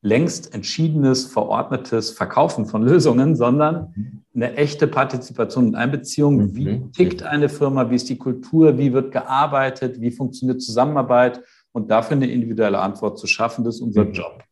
[0.00, 4.22] längst entschiedenes, verordnetes Verkaufen von Lösungen, sondern mhm.
[4.34, 6.36] eine echte Partizipation und Einbeziehung.
[6.36, 6.54] Mhm.
[6.54, 7.90] Wie tickt eine Firma?
[7.90, 8.78] Wie ist die Kultur?
[8.78, 10.00] Wie wird gearbeitet?
[10.00, 11.42] Wie funktioniert Zusammenarbeit?
[11.72, 14.12] Und dafür eine individuelle Antwort zu schaffen, das ist unser mhm.
[14.12, 14.42] Job.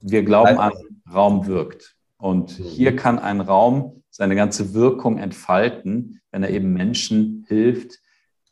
[0.00, 0.72] Wir glauben an,
[1.12, 1.96] Raum wirkt.
[2.18, 7.98] Und hier kann ein Raum seine ganze Wirkung entfalten, wenn er eben Menschen hilft,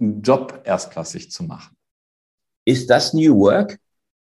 [0.00, 1.76] einen Job erstklassig zu machen.
[2.64, 3.78] Ist das New Work?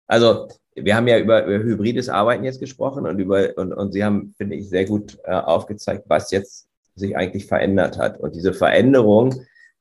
[0.06, 4.04] Also wir haben ja über, über hybrides Arbeiten jetzt gesprochen und über und, und Sie
[4.04, 8.20] haben, finde ich, sehr gut äh, aufgezeigt, was jetzt sich eigentlich verändert hat.
[8.20, 9.35] Und diese Veränderung,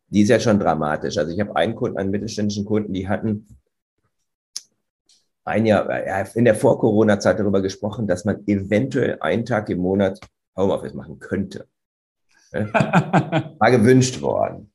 [0.07, 1.17] die ist ja schon dramatisch.
[1.17, 3.47] Also ich habe einen Kunden, einen mittelständischen Kunden, die hatten
[5.43, 10.19] ein Jahr ja, in der Vor-Corona-Zeit darüber gesprochen, dass man eventuell einen Tag im Monat
[10.55, 11.67] Homeoffice machen könnte.
[12.51, 14.71] War gewünscht worden.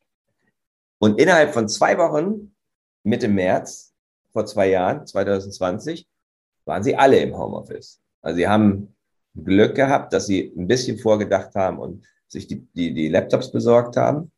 [0.98, 2.55] Und innerhalb von zwei Wochen,
[3.03, 3.93] Mitte März,
[4.35, 6.07] vor zwei Jahren, 2020,
[6.66, 8.01] waren sie alle im Homeoffice.
[8.20, 8.94] Also sie haben
[9.35, 13.97] Glück gehabt, dass sie ein bisschen vorgedacht haben und sich die, die, die Laptops besorgt
[13.97, 14.33] haben.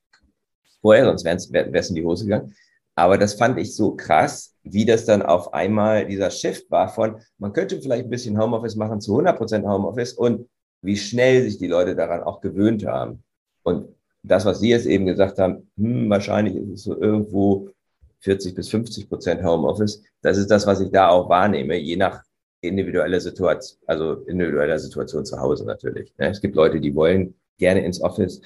[0.80, 2.54] Vorher, sonst wäre es in die Hose gegangen.
[2.94, 7.16] Aber das fand ich so krass, wie das dann auf einmal dieser Shift war von,
[7.38, 10.48] man könnte vielleicht ein bisschen Homeoffice machen zu 100% Homeoffice und
[10.82, 13.22] wie schnell sich die Leute daran auch gewöhnt haben.
[13.62, 13.88] Und
[14.22, 17.70] das, was Sie jetzt eben gesagt haben, hm, wahrscheinlich ist es so irgendwo
[18.20, 20.02] 40 bis 50 Prozent Homeoffice.
[20.22, 22.22] Das ist das, was ich da auch wahrnehme, je nach
[22.60, 26.12] individueller Situation, also individueller Situation zu Hause natürlich.
[26.18, 26.30] Ne?
[26.30, 28.40] Es gibt Leute, die wollen gerne ins Office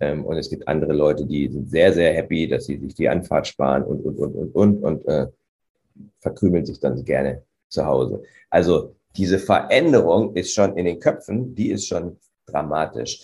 [0.00, 3.08] ähm, und es gibt andere Leute, die sind sehr, sehr happy, dass sie sich die
[3.08, 5.26] Anfahrt sparen und, und, und, und, und, und äh,
[6.20, 8.22] verkrümeln sich dann gerne zu Hause.
[8.50, 13.22] Also diese Veränderung ist schon in den Köpfen, die ist schon dramatisch.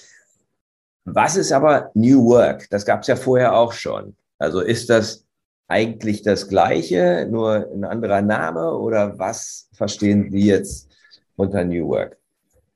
[1.04, 2.68] Was ist aber New Work?
[2.70, 4.16] Das gab es ja vorher auch schon.
[4.38, 5.26] Also ist das
[5.70, 10.90] eigentlich das Gleiche, nur ein anderer Name oder was verstehen Sie jetzt
[11.36, 12.18] unter New Work?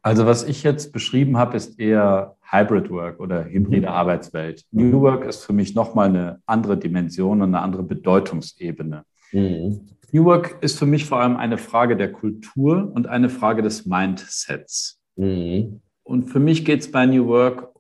[0.01, 3.93] Also was ich jetzt beschrieben habe, ist eher Hybrid Work oder hybride mhm.
[3.93, 4.65] Arbeitswelt.
[4.71, 9.05] New Work ist für mich nochmal eine andere Dimension und eine andere Bedeutungsebene.
[9.33, 9.81] Mhm.
[10.13, 13.87] New Work ist für mich vor allem eine Frage der Kultur und eine Frage des
[13.87, 15.01] Mindsets.
[15.17, 15.81] Mhm.
[16.05, 17.74] Und für mich geht es bei New Work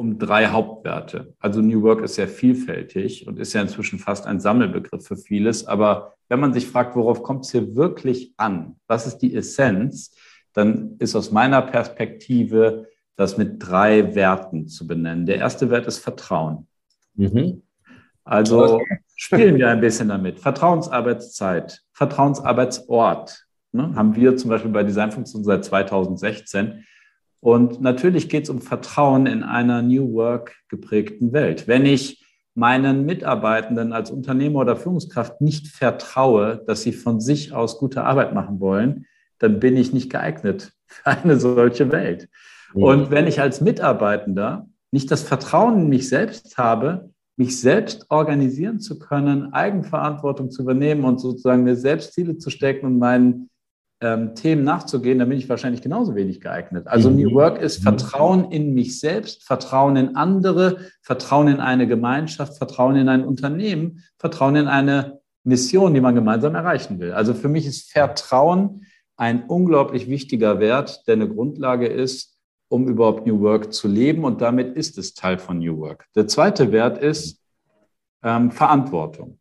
[0.00, 1.34] um drei Hauptwerte.
[1.38, 5.66] Also New Work ist sehr vielfältig und ist ja inzwischen fast ein Sammelbegriff für vieles.
[5.66, 8.76] Aber wenn man sich fragt, worauf kommt es hier wirklich an?
[8.86, 10.16] Was ist die Essenz?
[10.54, 15.26] Dann ist aus meiner Perspektive das mit drei Werten zu benennen.
[15.26, 16.66] Der erste Wert ist Vertrauen.
[17.14, 17.62] Mhm.
[18.24, 18.80] Also
[19.16, 20.40] spielen wir ein bisschen damit.
[20.40, 23.44] Vertrauensarbeitszeit, Vertrauensarbeitsort.
[23.72, 26.84] Ne, haben wir zum Beispiel bei Designfunktion seit 2016.
[27.40, 31.66] Und natürlich geht es um Vertrauen in einer New Work geprägten Welt.
[31.66, 32.24] Wenn ich
[32.54, 38.34] meinen Mitarbeitenden als Unternehmer oder Führungskraft nicht vertraue, dass sie von sich aus gute Arbeit
[38.34, 39.06] machen wollen,
[39.38, 42.28] dann bin ich nicht geeignet für eine solche Welt.
[42.74, 42.82] Mhm.
[42.82, 48.80] Und wenn ich als Mitarbeitender nicht das Vertrauen in mich selbst habe, mich selbst organisieren
[48.80, 53.49] zu können, Eigenverantwortung zu übernehmen und sozusagen mir selbst Ziele zu stecken und meinen
[54.00, 56.86] ähm, Themen nachzugehen, dann bin ich wahrscheinlich genauso wenig geeignet.
[56.86, 57.16] Also mhm.
[57.16, 57.82] New Work ist mhm.
[57.84, 64.02] Vertrauen in mich selbst, Vertrauen in andere, Vertrauen in eine Gemeinschaft, Vertrauen in ein Unternehmen,
[64.18, 67.12] Vertrauen in eine Mission, die man gemeinsam erreichen will.
[67.12, 68.86] Also für mich ist Vertrauen
[69.16, 74.24] ein unglaublich wichtiger Wert, der eine Grundlage ist, um überhaupt New Work zu leben.
[74.24, 76.06] Und damit ist es Teil von New Work.
[76.14, 77.42] Der zweite Wert ist
[78.22, 79.38] ähm, Verantwortung.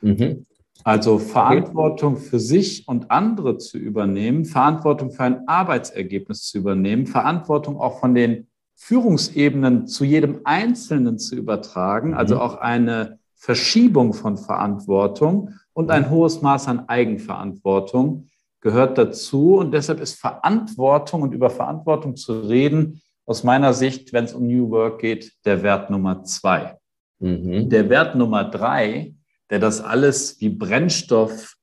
[0.00, 0.46] Mhm.
[0.84, 7.78] Also Verantwortung für sich und andere zu übernehmen, Verantwortung für ein Arbeitsergebnis zu übernehmen, Verantwortung
[7.78, 12.40] auch von den Führungsebenen zu jedem Einzelnen zu übertragen, also mhm.
[12.40, 18.26] auch eine Verschiebung von Verantwortung und ein hohes Maß an Eigenverantwortung
[18.60, 19.56] gehört dazu.
[19.56, 24.46] Und deshalb ist Verantwortung und über Verantwortung zu reden, aus meiner Sicht, wenn es um
[24.46, 26.78] New Work geht, der Wert Nummer zwei.
[27.20, 27.68] Mhm.
[27.68, 29.14] Der Wert Nummer drei
[29.50, 31.56] der das alles wie Brennstoff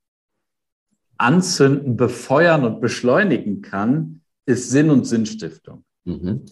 [1.16, 5.84] anzünden, befeuern und beschleunigen kann, ist Sinn und Sinnstiftung.
[6.04, 6.46] Mhm.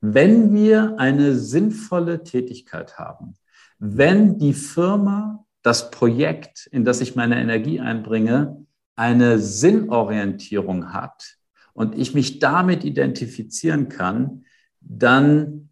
[0.00, 3.36] Wenn wir eine sinnvolle Tätigkeit haben,
[3.78, 11.36] wenn die Firma, das Projekt, in das ich meine Energie einbringe, eine Sinnorientierung hat
[11.72, 14.44] und ich mich damit identifizieren kann,
[14.80, 15.70] dann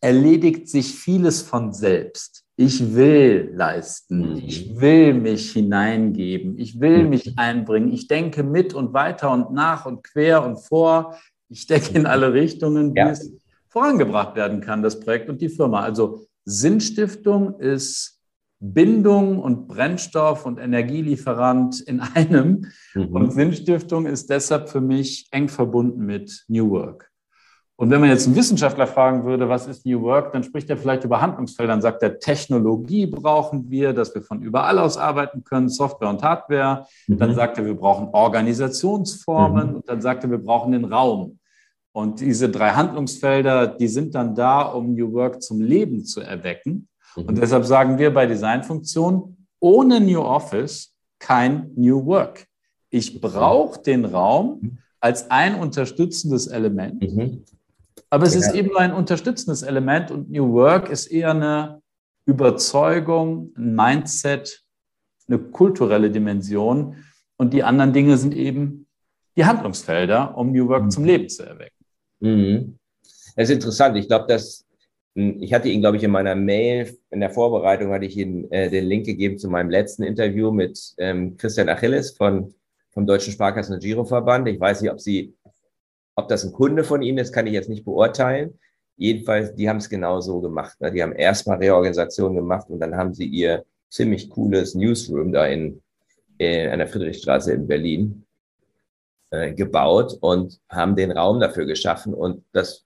[0.00, 4.42] erledigt sich vieles von selbst ich will leisten, mhm.
[4.44, 7.10] ich will mich hineingeben, ich will mhm.
[7.10, 11.16] mich einbringen, ich denke mit und weiter und nach und quer und vor,
[11.48, 13.10] ich denke in alle Richtungen, wie ja.
[13.10, 13.32] es
[13.68, 15.80] vorangebracht werden kann, das Projekt und die Firma.
[15.80, 18.20] Also Sinnstiftung ist
[18.58, 22.66] Bindung und Brennstoff und Energielieferant in einem.
[22.94, 23.08] Mhm.
[23.08, 27.11] Und Sinnstiftung ist deshalb für mich eng verbunden mit New Work.
[27.82, 30.76] Und wenn man jetzt einen Wissenschaftler fragen würde, was ist New Work, dann spricht er
[30.76, 35.42] vielleicht über Handlungsfelder, dann sagt er, Technologie brauchen wir, dass wir von überall aus arbeiten
[35.42, 36.86] können, Software und Hardware.
[37.08, 37.18] Mhm.
[37.18, 39.74] Dann sagt er, wir brauchen Organisationsformen mhm.
[39.74, 41.40] und dann sagt er, wir brauchen den Raum.
[41.90, 46.86] Und diese drei Handlungsfelder, die sind dann da, um New Work zum Leben zu erwecken.
[47.16, 47.24] Mhm.
[47.24, 52.46] Und deshalb sagen wir bei Designfunktion, ohne New Office kein New Work.
[52.90, 54.78] Ich brauche den Raum mhm.
[55.00, 57.02] als ein unterstützendes Element.
[57.02, 57.42] Mhm.
[58.12, 58.40] Aber es ja.
[58.40, 61.80] ist eben ein unterstützendes Element und New Work ist eher eine
[62.26, 64.62] Überzeugung, ein Mindset,
[65.28, 66.96] eine kulturelle Dimension.
[67.38, 68.86] Und die anderen Dinge sind eben
[69.34, 70.90] die Handlungsfelder, um New Work mhm.
[70.90, 71.84] zum Leben zu erwecken.
[72.20, 72.78] Mhm.
[73.34, 73.96] Das ist interessant.
[73.96, 74.66] Ich glaube, dass
[75.14, 78.52] hm, ich hatte Ihnen, glaube ich, in meiner Mail, in der Vorbereitung hatte ich Ihnen
[78.52, 82.52] äh, den Link gegeben zu meinem letzten Interview mit ähm, Christian Achilles von
[82.92, 84.48] vom Deutschen Sparkassen- und Giroverband.
[84.48, 85.34] Ich weiß nicht, ob sie,
[86.14, 88.58] ob das ein Kunde von Ihnen ist, kann ich jetzt nicht beurteilen.
[88.96, 90.80] Jedenfalls, die haben es genau so gemacht.
[90.80, 90.92] Ne?
[90.92, 95.82] Die haben erstmal Reorganisation gemacht und dann haben sie ihr ziemlich cooles Newsroom da in,
[96.38, 98.24] in an der Friedrichstraße in Berlin
[99.30, 102.14] äh, gebaut und haben den Raum dafür geschaffen.
[102.14, 102.84] Und das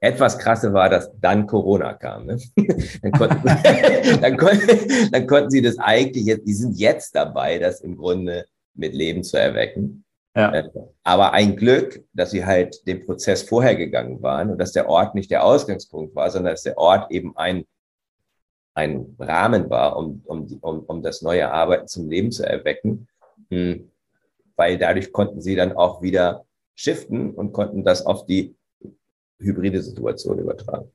[0.00, 2.26] etwas krasse war, dass dann Corona kam.
[2.26, 2.38] Ne?
[3.02, 3.42] dann, konnten,
[4.20, 8.46] dann, konnten, dann konnten sie das eigentlich, jetzt, die sind jetzt dabei, das im Grunde
[8.74, 10.04] mit Leben zu erwecken.
[10.36, 10.52] Ja.
[10.52, 10.68] Äh,
[11.04, 15.14] aber ein Glück, dass sie halt den Prozess vorher gegangen waren und dass der Ort
[15.14, 17.64] nicht der Ausgangspunkt war, sondern dass der Ort eben ein,
[18.74, 23.06] ein Rahmen war, um, um, um, um das neue Arbeiten zum Leben zu erwecken.
[23.50, 23.90] Hm.
[24.56, 26.44] Weil dadurch konnten sie dann auch wieder
[26.74, 28.56] shiften und konnten das auf die
[29.38, 30.90] hybride Situation übertragen.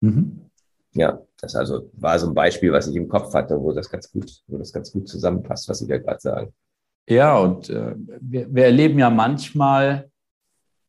[0.00, 0.50] Mhm.
[0.92, 4.10] Ja, das also war so ein Beispiel, was ich im Kopf hatte, wo das ganz
[4.10, 6.54] gut, wo das ganz gut zusammenpasst, was Sie da gerade sagen.
[7.08, 10.10] Ja, und äh, wir, wir erleben ja manchmal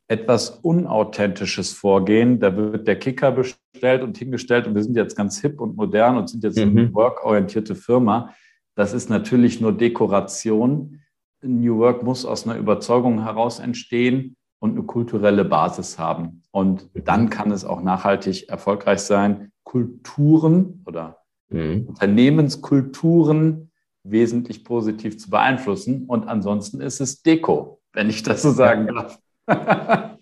[0.10, 2.40] etwas unauthentisches Vorgehen.
[2.40, 6.18] Da wird der Kicker bestellt und hingestellt und wir sind jetzt ganz hip und modern
[6.18, 6.78] und sind jetzt mhm.
[6.78, 8.34] eine work-orientierte Firma.
[8.76, 11.00] Das ist natürlich nur Dekoration.
[11.42, 16.44] New Work muss aus einer Überzeugung heraus entstehen und eine kulturelle Basis haben.
[16.52, 21.86] Und dann kann es auch nachhaltig erfolgreich sein, Kulturen oder mhm.
[21.88, 23.69] Unternehmenskulturen
[24.12, 26.06] wesentlich positiv zu beeinflussen.
[26.06, 29.20] Und ansonsten ist es Deko, wenn ich das so sagen darf.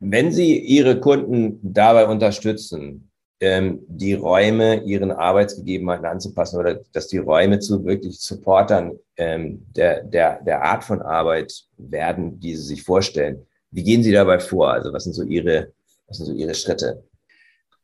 [0.00, 3.08] wenn Sie Ihre Kunden dabei unterstützen,
[3.40, 10.02] ähm, die Räume ihren Arbeitsgegebenheiten anzupassen oder dass die Räume zu wirklich Supportern ähm, der,
[10.02, 13.46] der, der Art von Arbeit werden, die sie sich vorstellen.
[13.70, 14.72] Wie gehen Sie dabei vor?
[14.72, 15.72] Also was sind so Ihre,
[16.08, 17.04] was sind so Ihre Schritte?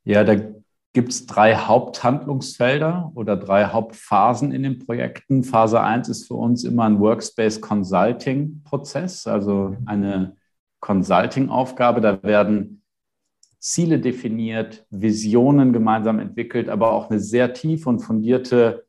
[0.04, 0.36] Ja, da
[0.94, 5.42] gibt es drei Haupthandlungsfelder oder drei Hauptphasen in den Projekten.
[5.42, 10.36] Phase 1 ist für uns immer ein Workspace Consulting Prozess, also eine
[10.80, 12.00] Consulting-Aufgabe.
[12.00, 12.82] Da werden
[13.58, 18.86] Ziele definiert, Visionen gemeinsam entwickelt, aber auch eine sehr tiefe und fundierte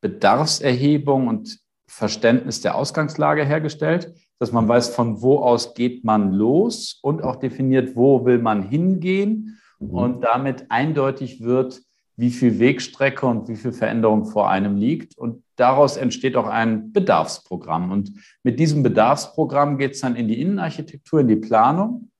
[0.00, 6.98] Bedarfserhebung und Verständnis der Ausgangslage hergestellt, dass man weiß, von wo aus geht man los
[7.00, 9.98] und auch definiert, wo will man hingehen mhm.
[9.98, 11.82] und damit eindeutig wird,
[12.16, 15.18] wie viel Wegstrecke und wie viel Veränderung vor einem liegt.
[15.18, 17.90] Und daraus entsteht auch ein Bedarfsprogramm.
[17.90, 22.10] Und mit diesem Bedarfsprogramm geht es dann in die Innenarchitektur, in die Planung.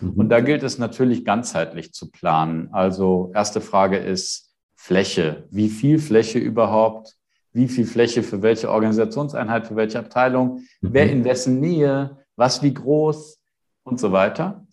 [0.00, 0.12] Mhm.
[0.12, 2.68] Und da gilt es natürlich ganzheitlich zu planen.
[2.72, 5.44] Also erste Frage ist Fläche.
[5.50, 7.16] Wie viel Fläche überhaupt?
[7.52, 10.62] Wie viel Fläche für welche Organisationseinheit, für welche Abteilung?
[10.80, 10.88] Mhm.
[10.92, 12.18] Wer in wessen Nähe?
[12.36, 13.38] Was wie groß?
[13.84, 14.63] Und so weiter.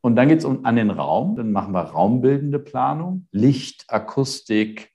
[0.00, 1.36] Und dann geht es um, an den Raum.
[1.36, 3.26] Dann machen wir raumbildende Planung.
[3.32, 4.90] Licht, Akustik.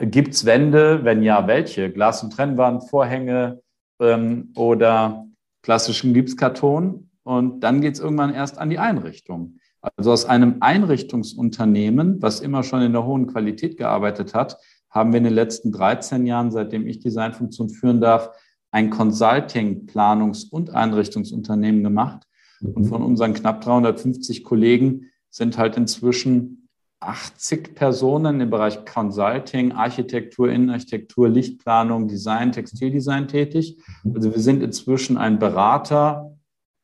[0.00, 1.04] Gibt es Wände?
[1.04, 1.90] Wenn ja, welche?
[1.90, 3.60] Glas- und Trennwand, Vorhänge
[4.00, 5.26] ähm, oder
[5.62, 7.10] klassischen Gipskarton?
[7.22, 9.58] Und dann geht es irgendwann erst an die Einrichtung.
[9.96, 14.58] Also aus einem Einrichtungsunternehmen, was immer schon in der hohen Qualität gearbeitet hat,
[14.90, 18.30] haben wir in den letzten 13 Jahren, seitdem ich Designfunktion führen darf,
[18.70, 22.27] ein Consulting, Planungs- und Einrichtungsunternehmen gemacht.
[22.60, 26.68] Und von unseren knapp 350 Kollegen sind halt inzwischen
[27.00, 33.78] 80 Personen im Bereich Consulting, Architektur, Innenarchitektur, Lichtplanung, Design, Textildesign tätig.
[34.12, 36.36] Also wir sind inzwischen ein Berater,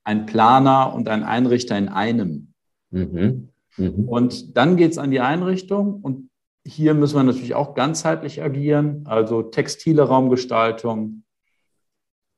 [0.04, 2.52] ein Planer und ein Einrichter in einem.
[2.90, 3.48] Mhm.
[3.76, 4.08] Mhm.
[4.08, 6.30] Und dann geht es an die Einrichtung und
[6.66, 11.24] hier müssen wir natürlich auch ganzheitlich agieren, also textile Raumgestaltung,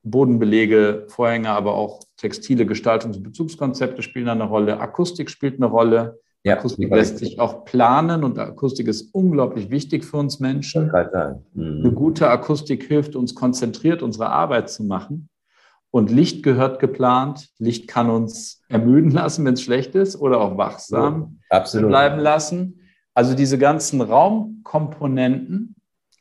[0.03, 6.19] Bodenbelege, Vorhänge, aber auch textile Gestaltungs- und Bezugskonzepte spielen eine Rolle, Akustik spielt eine Rolle.
[6.43, 10.91] Ja, Akustik lässt sich auch planen und Akustik ist unglaublich wichtig für uns Menschen.
[11.53, 11.81] Mhm.
[11.83, 15.29] Eine gute Akustik hilft uns konzentriert unsere Arbeit zu machen.
[15.89, 17.49] Und Licht gehört geplant.
[17.59, 22.81] Licht kann uns ermüden lassen, wenn es schlecht ist, oder auch wachsam ja, bleiben lassen.
[23.13, 25.75] Also diese ganzen Raumkomponenten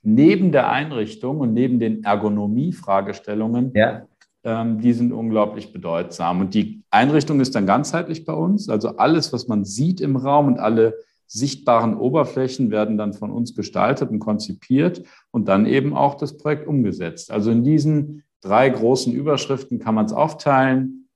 [0.07, 4.07] neben der Einrichtung und neben den Ergonomie-Fragestellungen, ja.
[4.45, 6.41] ähm, die sind unglaublich bedeutsam.
[6.41, 8.69] Und die Einrichtung ist dann ganzheitlich bei uns.
[8.69, 10.95] Also alles, was man sieht im Raum und alle
[11.27, 16.69] sichtbaren Oberflächen werden dann von uns gestaltet und konzipiert und dann eben auch das Projekt
[16.69, 17.33] umgesetzt.
[17.33, 21.09] Also in diesen drei großen Überschriften kann man es aufteilen.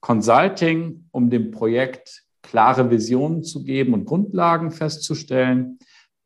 [0.00, 5.78] Consulting, um dem Projekt klare Visionen zu geben und Grundlagen festzustellen.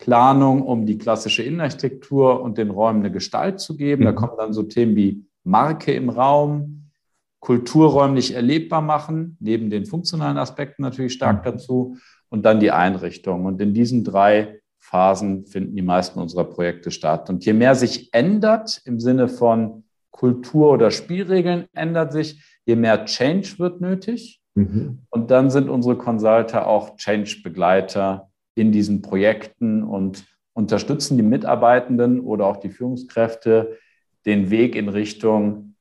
[0.02, 4.04] Planung, um die klassische Innenarchitektur und den Räumen eine Gestalt zu geben.
[4.04, 4.16] Da mhm.
[4.16, 6.90] kommen dann so Themen wie Marke im Raum,
[7.38, 11.52] kulturräumlich erlebbar machen, neben den funktionalen Aspekten natürlich stark mhm.
[11.52, 11.96] dazu
[12.30, 13.44] und dann die Einrichtung.
[13.44, 17.30] Und in diesen drei Phasen finden die meisten unserer Projekte statt.
[17.30, 23.04] Und je mehr sich ändert im Sinne von Kultur oder Spielregeln ändert sich, je mehr
[23.04, 24.40] Change wird nötig.
[24.56, 24.98] Mhm.
[25.10, 32.46] Und dann sind unsere Consulter auch Change-Begleiter in diesen Projekten und unterstützen die Mitarbeitenden oder
[32.46, 33.78] auch die Führungskräfte
[34.26, 35.74] den Weg in Richtung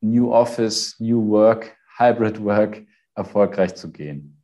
[0.00, 2.82] New Office, New Work, Hybrid Work
[3.14, 4.42] erfolgreich zu gehen.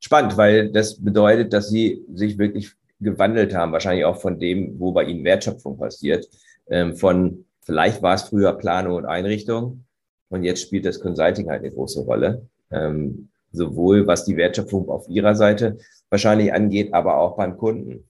[0.00, 4.92] Spannend, weil das bedeutet, dass Sie sich wirklich gewandelt haben, wahrscheinlich auch von dem, wo
[4.92, 6.28] bei Ihnen Wertschöpfung passiert.
[6.68, 9.84] Ähm, von vielleicht war es früher Planung und Einrichtung
[10.28, 12.46] und jetzt spielt das Consulting halt eine große Rolle.
[12.70, 15.78] Ähm, sowohl was die Wertschöpfung auf Ihrer Seite
[16.10, 18.08] wahrscheinlich angeht, aber auch beim Kunden.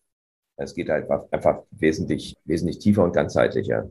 [0.56, 3.88] Es geht halt einfach wesentlich, wesentlich tiefer und ganzheitlicher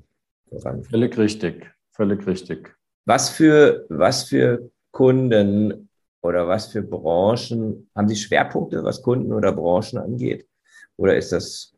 [0.49, 0.83] voran.
[0.83, 2.75] Völlig richtig, völlig richtig.
[3.05, 5.89] Was für, was für Kunden
[6.21, 10.47] oder was für Branchen haben Sie Schwerpunkte, was Kunden oder Branchen angeht?
[10.95, 11.73] Oder ist das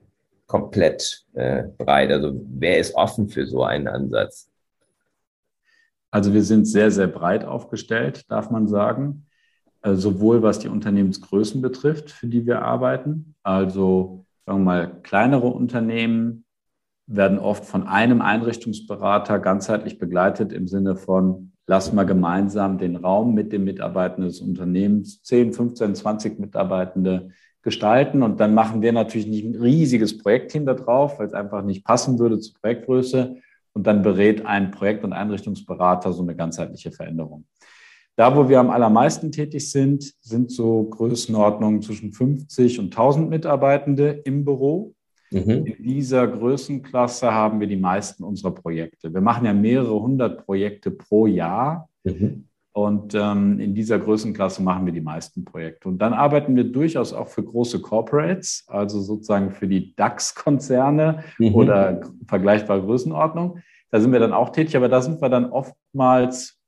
[0.45, 2.11] komplett äh, breit?
[2.11, 4.49] Also wer ist offen für so einen Ansatz?
[6.11, 9.24] Also wir sind sehr, sehr breit aufgestellt, darf man sagen.
[9.85, 13.35] Also sowohl was die Unternehmensgrößen betrifft, für die wir arbeiten.
[13.43, 16.43] Also sagen wir mal, kleinere Unternehmen
[17.05, 23.35] werden oft von einem Einrichtungsberater ganzheitlich begleitet im Sinne von, lass mal gemeinsam den Raum
[23.35, 27.29] mit den Mitarbeitenden des Unternehmens, 10, 15, 20 Mitarbeitende
[27.61, 28.23] gestalten.
[28.23, 31.85] Und dann machen wir natürlich nicht ein riesiges Projektteam da drauf, weil es einfach nicht
[31.85, 33.35] passen würde zur Projektgröße.
[33.73, 37.45] Und dann berät ein Projekt- und Einrichtungsberater so eine ganzheitliche Veränderung.
[38.17, 44.09] Da, wo wir am allermeisten tätig sind, sind so Größenordnungen zwischen 50 und 1000 Mitarbeitende
[44.23, 44.93] im Büro.
[45.31, 45.65] Mhm.
[45.65, 49.13] In dieser Größenklasse haben wir die meisten unserer Projekte.
[49.13, 51.89] Wir machen ja mehrere hundert Projekte pro Jahr.
[52.03, 52.45] Mhm.
[52.71, 55.87] Und ähm, in dieser Größenklasse machen wir die meisten Projekte.
[55.87, 61.55] Und dann arbeiten wir durchaus auch für große Corporates, also sozusagen für die DAX-Konzerne mhm.
[61.55, 63.59] oder vergleichbare Größenordnung.
[63.91, 66.59] Da sind wir dann auch tätig, aber da sind wir dann oftmals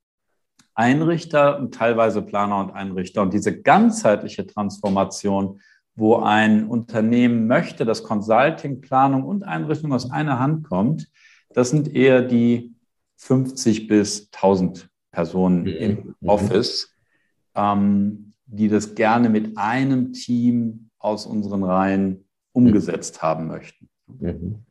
[0.78, 3.22] Einrichter und teilweise Planer und Einrichter.
[3.22, 5.60] Und diese ganzheitliche Transformation
[5.98, 11.10] wo ein Unternehmen möchte, dass Consulting, Planung und Einrichtung aus einer Hand kommt,
[11.54, 12.76] das sind eher die
[13.18, 15.68] 50 bis 1000 Personen mhm.
[15.68, 16.30] im mhm.
[16.30, 16.96] Office,
[17.56, 23.90] ähm, die das gerne mit einem Team aus unseren Reihen umgesetzt haben möchten.
[24.08, 24.66] Mhm.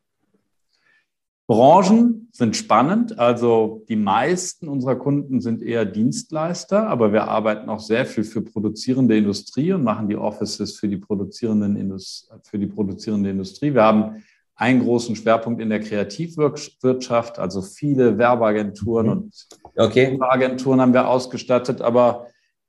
[1.47, 3.19] Branchen sind spannend.
[3.19, 8.43] Also die meisten unserer Kunden sind eher Dienstleister, aber wir arbeiten auch sehr viel für
[8.43, 13.75] produzierende Industrie und machen die Offices für die, produzierenden Indust für die produzierende Industrie.
[13.75, 14.25] Wir haben
[14.57, 19.13] einen großen Schwerpunkt in der Kreativwirtschaft, also viele Werbeagenturen mhm.
[19.13, 20.19] und okay.
[20.21, 22.27] Agenturen haben wir ausgestattet, aber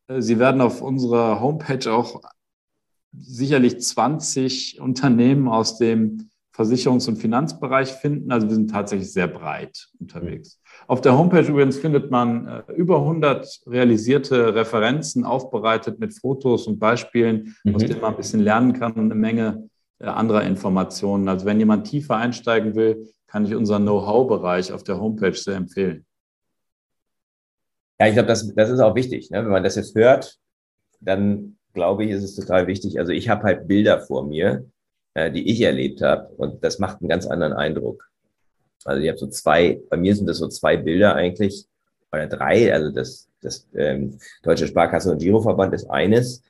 [0.08, 2.22] äh, Sie werden auf unserer Homepage auch
[3.18, 8.32] sicherlich 20 Unternehmen aus dem Versicherungs- und Finanzbereich finden.
[8.32, 10.60] Also wir sind tatsächlich sehr breit unterwegs.
[10.88, 16.80] Auf der Homepage übrigens findet man äh, über 100 realisierte Referenzen aufbereitet mit Fotos und
[16.80, 17.76] Beispielen, mhm.
[17.76, 21.30] aus denen man ein bisschen lernen kann und eine Menge äh, anderer Informationen.
[21.30, 26.06] Also wenn jemand tiefer einsteigen will, kann ich unseren Know-how-Bereich auf der Homepage sehr empfehlen.
[28.00, 29.30] Ja, ich glaube, das, das ist auch wichtig.
[29.30, 29.44] Ne?
[29.44, 30.38] Wenn man das jetzt hört,
[31.02, 33.00] dann glaube ich, ist es total wichtig.
[33.00, 34.66] Also ich habe halt Bilder vor mir,
[35.18, 36.30] äh, die ich erlebt habe.
[36.38, 38.08] Und das macht einen ganz anderen Eindruck.
[38.86, 41.66] Also ich habe so zwei, bei mir sind das so zwei Bilder eigentlich,
[42.12, 46.44] oder drei, also das, das ähm, Deutsche Sparkasse und Giroverband ist eines,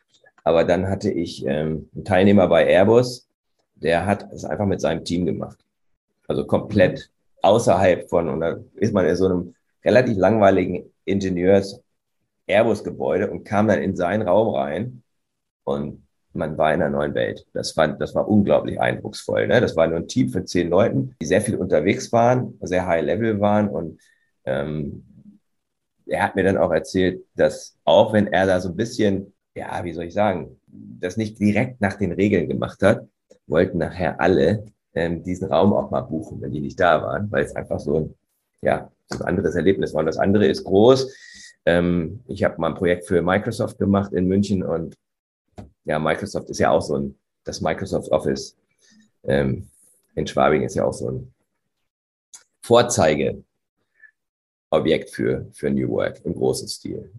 [0.44, 3.30] aber dann hatte ich ähm, einen Teilnehmer bei Airbus,
[3.76, 5.58] der hat es einfach mit seinem Team gemacht.
[6.28, 7.10] Also komplett
[7.44, 11.82] außerhalb von, und da ist man in so einem relativ langweiligen Ingenieurs
[12.48, 15.04] Airbus-Gebäude und kam dann in seinen Raum rein
[15.64, 16.07] und
[16.38, 17.46] man war in einer neuen Welt.
[17.54, 19.48] Das war, das war unglaublich eindrucksvoll.
[19.48, 19.60] Ne?
[19.60, 23.04] Das war nur ein Team von zehn Leuten, die sehr viel unterwegs waren, sehr high
[23.04, 24.00] level waren und
[24.46, 25.04] ähm,
[26.08, 29.84] er hat mir dann auch erzählt, dass auch wenn er da so ein bisschen, ja,
[29.84, 33.06] wie soll ich sagen, das nicht direkt nach den Regeln gemacht hat,
[33.46, 37.44] wollten nachher alle ähm, diesen Raum auch mal buchen, wenn die nicht da waren, weil
[37.44, 38.16] es einfach so ein,
[38.62, 40.00] ja, so ein anderes Erlebnis war.
[40.00, 41.14] Und das andere ist groß.
[41.66, 44.96] Ähm, ich habe mal ein Projekt für Microsoft gemacht in München und
[45.88, 48.58] ja, Microsoft ist ja auch so ein, das Microsoft Office
[49.24, 49.68] ähm,
[50.16, 51.34] in Schwabing ist ja auch so ein
[52.62, 53.46] Vorzeigeobjekt
[55.12, 57.12] für, für New Work im großen Stil.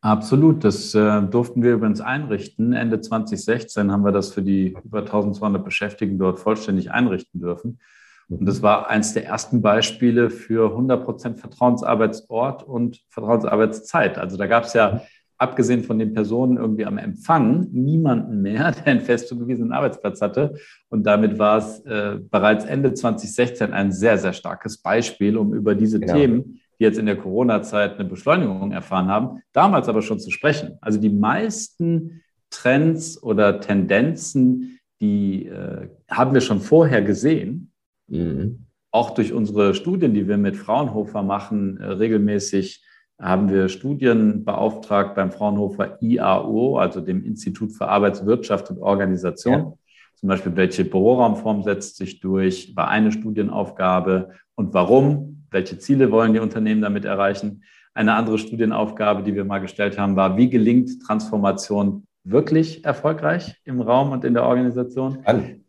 [0.00, 2.74] Absolut, das äh, durften wir übrigens einrichten.
[2.74, 7.80] Ende 2016 haben wir das für die über 1200 Beschäftigten dort vollständig einrichten dürfen.
[8.28, 14.18] Und das war eines der ersten Beispiele für 100 Prozent Vertrauensarbeitsort und Vertrauensarbeitszeit.
[14.18, 15.02] Also da gab es ja
[15.38, 20.54] abgesehen von den Personen irgendwie am Empfang, niemanden mehr, der einen fest zugewiesenen Arbeitsplatz hatte.
[20.88, 25.74] Und damit war es äh, bereits Ende 2016 ein sehr, sehr starkes Beispiel, um über
[25.74, 26.14] diese genau.
[26.14, 30.78] Themen, die jetzt in der Corona-Zeit eine Beschleunigung erfahren haben, damals aber schon zu sprechen.
[30.80, 37.72] Also die meisten Trends oder Tendenzen, die äh, haben wir schon vorher gesehen.
[38.08, 38.66] Mhm.
[38.90, 42.84] Auch durch unsere Studien, die wir mit Fraunhofer machen, äh, regelmäßig
[43.20, 49.52] haben wir Studien beauftragt beim Fraunhofer IAO, also dem Institut für Arbeitswirtschaft und Organisation.
[49.52, 49.72] Ja.
[50.16, 56.32] Zum Beispiel, welche Büroraumform setzt sich durch, war eine Studienaufgabe und warum, welche Ziele wollen
[56.32, 57.62] die Unternehmen damit erreichen.
[57.94, 63.80] Eine andere Studienaufgabe, die wir mal gestellt haben, war, wie gelingt Transformation wirklich erfolgreich im
[63.80, 65.18] Raum und in der Organisation?
[65.20, 65.60] Spannend.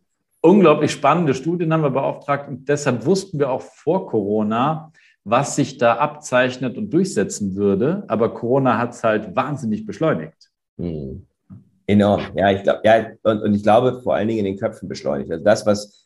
[0.41, 4.91] Unglaublich spannende Studien haben wir beauftragt und deshalb wussten wir auch vor Corona,
[5.26, 8.03] was sich da abzeichnet und durchsetzen würde.
[8.07, 10.51] Aber Corona hat es halt wahnsinnig beschleunigt.
[10.78, 11.26] Hm.
[11.88, 12.21] Enorm.
[12.36, 15.32] Ja, ich glaube, ja, und, und ich glaube vor allen Dingen in den Köpfen beschleunigt.
[15.32, 16.05] Also das, was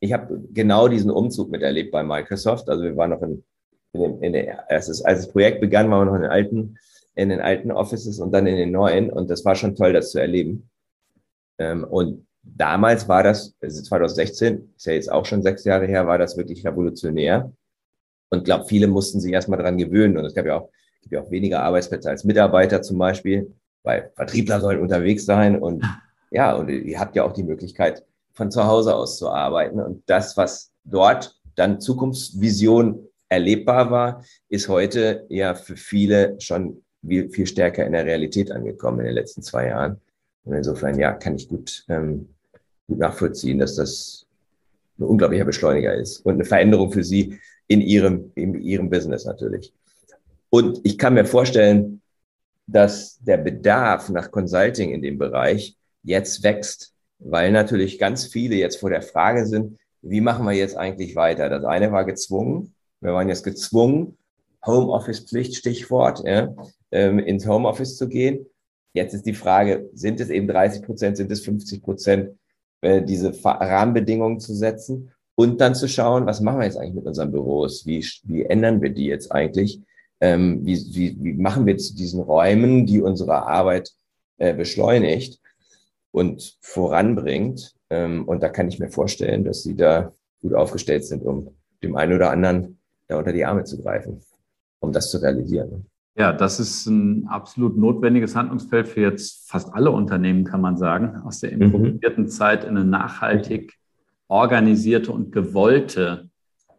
[0.00, 2.68] ich habe genau diesen Umzug miterlebt bei Microsoft.
[2.68, 3.44] Also wir waren noch in,
[3.92, 6.30] in, dem, in der, als, es, als das Projekt begann, waren wir noch in den
[6.30, 6.78] alten,
[7.14, 9.10] in den alten Offices und dann in den neuen.
[9.10, 10.68] Und das war schon toll, das zu erleben.
[11.58, 16.06] Ähm, und damals war das, also 2016, ist ja jetzt auch schon sechs Jahre her,
[16.06, 17.52] war das wirklich revolutionär.
[18.30, 20.16] Und glaube, viele mussten sich erstmal dran gewöhnen.
[20.16, 20.70] Und es gab ja auch,
[21.02, 25.58] gibt ja auch weniger Arbeitsplätze als Mitarbeiter zum Beispiel, weil Vertriebler sollen unterwegs sein.
[25.58, 25.84] Und
[26.30, 29.80] ja, und ihr habt ja auch die Möglichkeit, von zu Hause aus zu arbeiten.
[29.80, 37.30] Und das, was dort dann Zukunftsvision erlebbar war, ist heute ja für viele schon viel,
[37.30, 40.00] viel stärker in der Realität angekommen in den letzten zwei Jahren.
[40.44, 42.28] Und insofern, ja, kann ich gut, ähm,
[42.86, 44.26] gut nachvollziehen, dass das
[44.98, 47.38] ein unglaublicher Beschleuniger ist und eine Veränderung für Sie,
[47.68, 49.72] in ihrem, in ihrem Business natürlich.
[50.50, 52.00] Und ich kann mir vorstellen,
[52.66, 58.80] dass der Bedarf nach Consulting in dem Bereich jetzt wächst, weil natürlich ganz viele jetzt
[58.80, 61.48] vor der Frage sind, wie machen wir jetzt eigentlich weiter?
[61.48, 64.16] Das eine war gezwungen, wir waren jetzt gezwungen,
[64.64, 66.54] Homeoffice-Pflicht, Stichwort, ja,
[66.90, 68.46] ähm, ins Homeoffice zu gehen.
[68.92, 72.38] Jetzt ist die Frage, sind es eben 30 Prozent, sind es 50 Prozent,
[72.80, 75.12] äh, diese Rahmenbedingungen zu setzen?
[75.36, 77.86] Und dann zu schauen, was machen wir jetzt eigentlich mit unseren Büros?
[77.86, 79.80] Wie, wie ändern wir die jetzt eigentlich?
[80.20, 83.92] Ähm, wie, wie, wie machen wir zu diesen Räumen, die unsere Arbeit
[84.38, 85.38] äh, beschleunigt
[86.10, 87.74] und voranbringt?
[87.90, 91.96] Ähm, und da kann ich mir vorstellen, dass Sie da gut aufgestellt sind, um dem
[91.96, 92.78] einen oder anderen
[93.08, 94.20] da unter die Arme zu greifen,
[94.80, 95.86] um das zu realisieren.
[96.18, 101.16] Ja, das ist ein absolut notwendiges Handlungsfeld für jetzt fast alle Unternehmen, kann man sagen,
[101.26, 101.62] aus der mhm.
[101.62, 102.28] improvisierten mhm.
[102.28, 103.74] Zeit in eine nachhaltig
[104.28, 106.30] organisierte und gewollte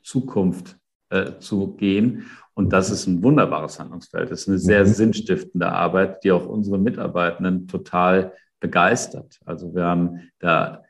[0.04, 0.78] Zukunft
[1.10, 2.26] äh, zu gehen.
[2.54, 4.32] Und das ist ein wunderbares Handlungsfeld.
[4.32, 4.90] Das ist eine sehr mhm.
[4.90, 9.40] sinnstiftende Arbeit, die auch unsere Mitarbeitenden total begeistert.
[9.46, 10.84] Also wir haben da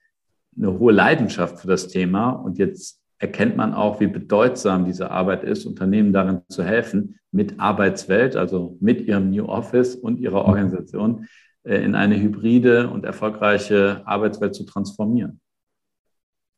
[0.55, 5.43] eine hohe Leidenschaft für das Thema und jetzt erkennt man auch, wie bedeutsam diese Arbeit
[5.43, 10.45] ist, Unternehmen darin zu helfen, mit Arbeitswelt, also mit ihrem New Office und ihrer.
[10.45, 11.28] Organisation
[11.64, 15.41] äh, in eine hybride und erfolgreiche Arbeitswelt zu transformieren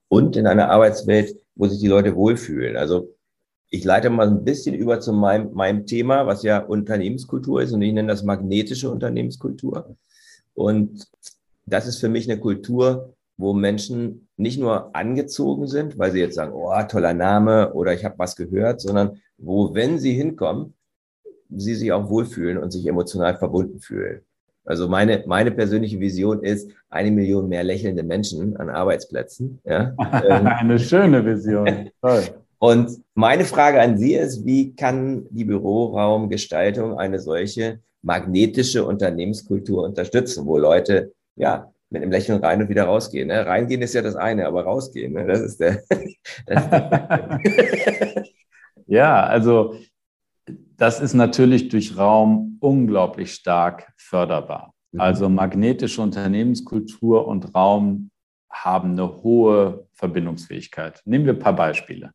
[0.10, 2.76] und in einer Arbeitswelt, wo sich die Leute wohlfühlen.
[2.76, 3.16] Also
[3.70, 7.82] ich leite mal ein bisschen über zu meinem, meinem Thema, was ja Unternehmenskultur ist und
[7.82, 9.96] ich nenne das magnetische Unternehmenskultur.
[10.54, 11.08] Und
[11.66, 16.36] das ist für mich eine Kultur, wo Menschen nicht nur angezogen sind, weil sie jetzt
[16.36, 20.74] sagen, oh, toller Name oder ich habe was gehört, sondern wo, wenn sie hinkommen,
[21.50, 24.22] sie sich auch wohlfühlen und sich emotional verbunden fühlen.
[24.70, 29.60] Also meine, meine persönliche Vision ist eine Million mehr lächelnde Menschen an Arbeitsplätzen.
[29.66, 29.96] Ja?
[30.28, 31.90] Ähm, eine schöne Vision.
[32.02, 32.22] Toll.
[32.60, 40.46] Und meine Frage an Sie ist, wie kann die Büroraumgestaltung eine solche magnetische Unternehmenskultur unterstützen,
[40.46, 43.30] wo Leute ja mit einem Lächeln rein und wieder rausgehen.
[43.30, 43.44] Ne?
[43.46, 45.26] Reingehen ist ja das eine, aber rausgehen, ne?
[45.26, 45.82] das ist der.
[46.46, 48.24] Das ist der
[48.86, 49.76] ja, also
[50.80, 54.74] das ist natürlich durch Raum unglaublich stark förderbar.
[54.92, 55.02] Mhm.
[55.02, 58.10] Also magnetische Unternehmenskultur und Raum
[58.50, 61.02] haben eine hohe Verbindungsfähigkeit.
[61.06, 62.12] Nehmen wir ein paar Beispiele.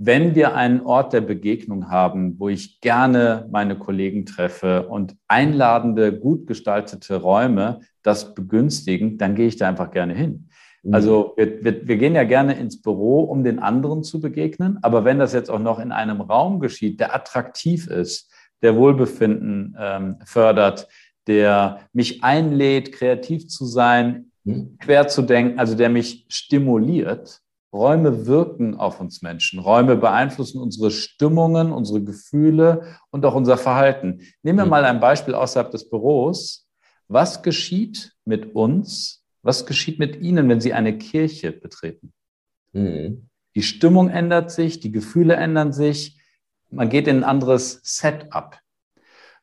[0.00, 6.16] Wenn wir einen Ort der Begegnung haben, wo ich gerne meine Kollegen treffe und einladende,
[6.18, 10.47] gut gestaltete Räume das begünstigen, dann gehe ich da einfach gerne hin.
[10.82, 10.94] Mhm.
[10.94, 14.78] Also wir, wir, wir, gehen ja gerne ins Büro, um den anderen zu begegnen.
[14.82, 18.30] Aber wenn das jetzt auch noch in einem Raum geschieht, der attraktiv ist,
[18.62, 20.88] der Wohlbefinden ähm, fördert,
[21.26, 24.78] der mich einlädt, kreativ zu sein, mhm.
[24.78, 27.40] quer zu denken, also der mich stimuliert,
[27.72, 29.58] Räume wirken auf uns Menschen.
[29.58, 34.22] Räume beeinflussen unsere Stimmungen, unsere Gefühle und auch unser Verhalten.
[34.42, 34.70] Nehmen wir mhm.
[34.70, 36.66] mal ein Beispiel außerhalb des Büros.
[37.08, 39.22] Was geschieht mit uns?
[39.48, 42.12] Was geschieht mit Ihnen, wenn Sie eine Kirche betreten?
[42.74, 43.30] Mhm.
[43.54, 46.20] Die Stimmung ändert sich, die Gefühle ändern sich.
[46.68, 48.58] Man geht in ein anderes Setup.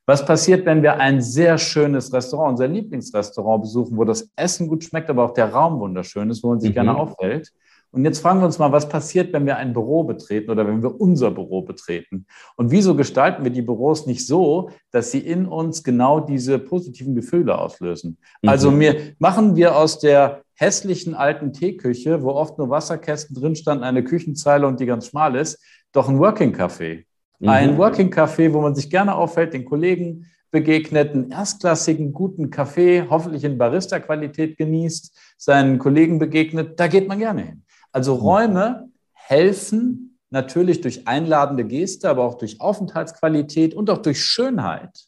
[0.05, 4.83] Was passiert, wenn wir ein sehr schönes Restaurant, unser Lieblingsrestaurant besuchen, wo das Essen gut
[4.83, 6.75] schmeckt, aber auch der Raum wunderschön ist, wo man sich mhm.
[6.75, 7.51] gerne aufhält?
[7.95, 10.83] Und jetzt fragen wir uns mal, was passiert, wenn wir ein Büro betreten oder wenn
[10.83, 12.25] wir unser Büro betreten?
[12.57, 17.15] Und wieso gestalten wir die Büros nicht so, dass sie in uns genau diese positiven
[17.15, 18.17] Gefühle auslösen?
[18.41, 18.49] Mhm.
[18.49, 23.85] Also mir, machen wir aus der hässlichen alten Teeküche, wo oft nur Wasserkästen drin standen,
[23.85, 27.05] eine Küchenzeile und die ganz schmal ist, doch ein Working Café.
[27.39, 27.49] Mhm.
[27.49, 33.05] Ein Working Café, wo man sich gerne auffällt, den Kollegen begegnet, einen erstklassigen, guten Kaffee,
[33.09, 37.64] hoffentlich in Barista-Qualität genießt, seinen Kollegen begegnet, da geht man gerne hin.
[37.95, 38.21] Also mhm.
[38.21, 45.05] Räume helfen natürlich durch einladende Geste, aber auch durch Aufenthaltsqualität und auch durch Schönheit.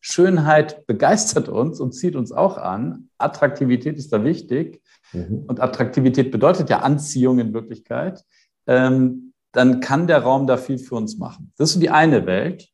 [0.00, 3.08] Schönheit begeistert uns und zieht uns auch an.
[3.18, 4.80] Attraktivität ist da wichtig.
[5.12, 5.44] Mhm.
[5.48, 8.22] Und Attraktivität bedeutet ja Anziehung in Wirklichkeit.
[8.68, 11.52] Ähm, dann kann der Raum da viel für uns machen.
[11.56, 12.68] Das ist die eine Welt.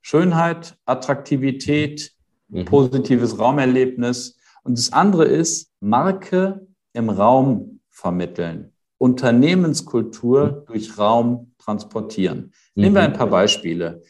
[0.00, 2.12] Schönheit, Attraktivität,
[2.48, 2.66] mhm.
[2.66, 4.38] positives Raumerlebnis.
[4.62, 10.66] Und das andere ist Marke im Raum vermitteln, Unternehmenskultur mhm.
[10.66, 12.52] durch Raum transportieren.
[12.74, 13.08] Nehmen wir mhm.
[13.08, 14.02] ein paar Beispiele.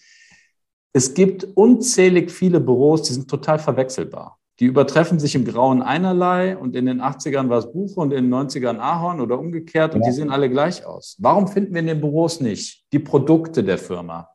[0.93, 4.39] Es gibt unzählig viele Büros, die sind total verwechselbar.
[4.59, 8.25] Die übertreffen sich im Grauen einerlei und in den 80ern war es Buche und in
[8.25, 10.09] den 90ern Ahorn oder umgekehrt und ja.
[10.09, 11.17] die sehen alle gleich aus.
[11.19, 14.29] Warum finden wir in den Büros nicht die Produkte der Firma,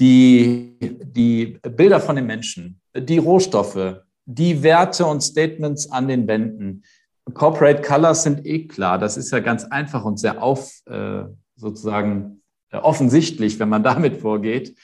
[0.00, 6.82] die, die Bilder von den Menschen, die Rohstoffe, die Werte und Statements an den Wänden?
[7.34, 8.98] Corporate Colors sind eh klar.
[8.98, 11.24] Das ist ja ganz einfach und sehr auf, äh,
[11.56, 14.76] sozusagen äh, offensichtlich, wenn man damit vorgeht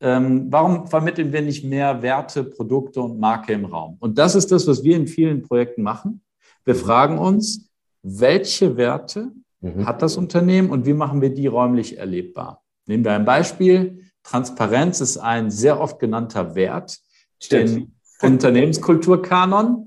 [0.00, 3.96] ähm, warum vermitteln wir nicht mehr Werte, Produkte und Marke im Raum?
[4.00, 6.22] Und das ist das, was wir in vielen Projekten machen.
[6.64, 7.70] Wir fragen uns,
[8.02, 9.86] welche Werte mhm.
[9.86, 12.62] hat das Unternehmen und wie machen wir die räumlich erlebbar?
[12.86, 14.02] Nehmen wir ein Beispiel.
[14.22, 16.98] Transparenz ist ein sehr oft genannter Wert
[17.40, 17.70] Stimmt.
[17.70, 19.85] im Unternehmenskulturkanon.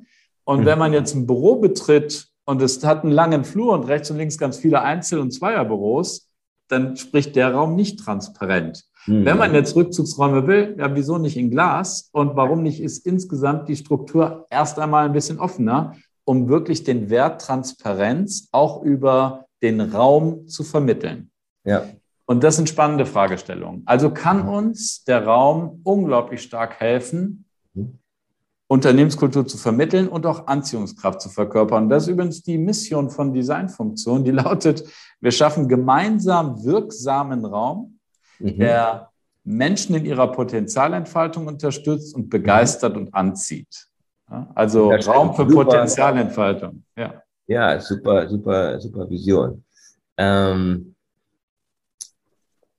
[0.50, 0.66] Und mhm.
[0.66, 4.18] wenn man jetzt ein Büro betritt und es hat einen langen Flur und rechts und
[4.18, 6.28] links ganz viele Einzel- und Zweierbüros,
[6.70, 8.84] dann spricht der Raum nicht transparent.
[9.06, 9.26] Mhm.
[9.26, 12.10] Wenn man jetzt Rückzugsräume will, ja, wieso nicht in Glas?
[12.14, 15.96] Und warum nicht ist insgesamt die Struktur erst einmal ein bisschen offener,
[16.26, 21.30] um wirklich den Wert Transparenz auch über den Raum zu vermitteln?
[21.64, 21.84] Ja.
[22.26, 23.84] Und das sind spannende Fragestellungen.
[23.86, 27.46] Also kann uns der Raum unglaublich stark helfen.
[28.70, 31.90] Unternehmenskultur zu vermitteln und auch Anziehungskraft zu verkörpern.
[31.90, 34.84] Das ist übrigens die Mission von Designfunktion, die lautet,
[35.20, 38.00] wir schaffen gemeinsam wirksamen Raum,
[38.38, 38.60] mhm.
[38.60, 39.10] der
[39.44, 43.08] Menschen in ihrer Potenzialentfaltung unterstützt und begeistert mhm.
[43.08, 43.88] und anzieht.
[44.54, 45.66] Also Raum für super.
[45.66, 46.84] Potenzialentfaltung.
[46.96, 47.24] Ja.
[47.48, 49.64] ja, super, super, super Vision.
[50.16, 50.94] Ähm,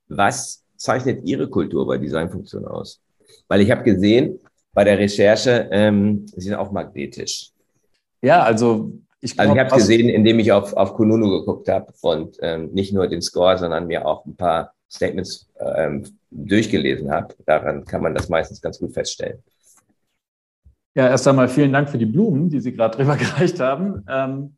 [0.06, 3.02] was zeichnet Ihre Kultur bei Designfunktion aus?
[3.48, 4.38] Weil ich habe gesehen,
[4.72, 7.50] bei der Recherche, ähm, Sie sind auch magnetisch.
[8.22, 9.50] Ja, also ich glaube.
[9.50, 13.06] Also ich habe gesehen, indem ich auf, auf Kununu geguckt habe und ähm, nicht nur
[13.08, 17.34] den Score, sondern mir auch ein paar Statements ähm, durchgelesen habe.
[17.46, 19.42] Daran kann man das meistens ganz gut feststellen.
[20.94, 24.04] Ja, erst einmal vielen Dank für die Blumen, die Sie gerade drüber gereicht haben.
[24.08, 24.56] Ähm,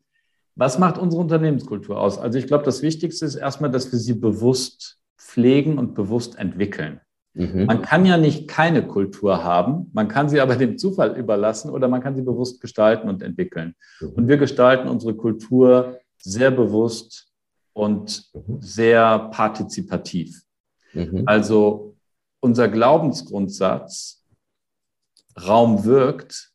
[0.55, 2.19] was macht unsere Unternehmenskultur aus?
[2.19, 7.01] Also ich glaube, das Wichtigste ist erstmal, dass wir sie bewusst pflegen und bewusst entwickeln.
[7.33, 7.65] Mhm.
[7.65, 11.87] Man kann ja nicht keine Kultur haben, man kann sie aber dem Zufall überlassen oder
[11.87, 13.75] man kann sie bewusst gestalten und entwickeln.
[13.99, 14.09] Mhm.
[14.09, 17.27] Und wir gestalten unsere Kultur sehr bewusst
[17.73, 18.61] und mhm.
[18.61, 20.43] sehr partizipativ.
[20.93, 21.23] Mhm.
[21.25, 21.95] Also
[22.39, 24.23] unser Glaubensgrundsatz,
[25.47, 26.51] Raum wirkt,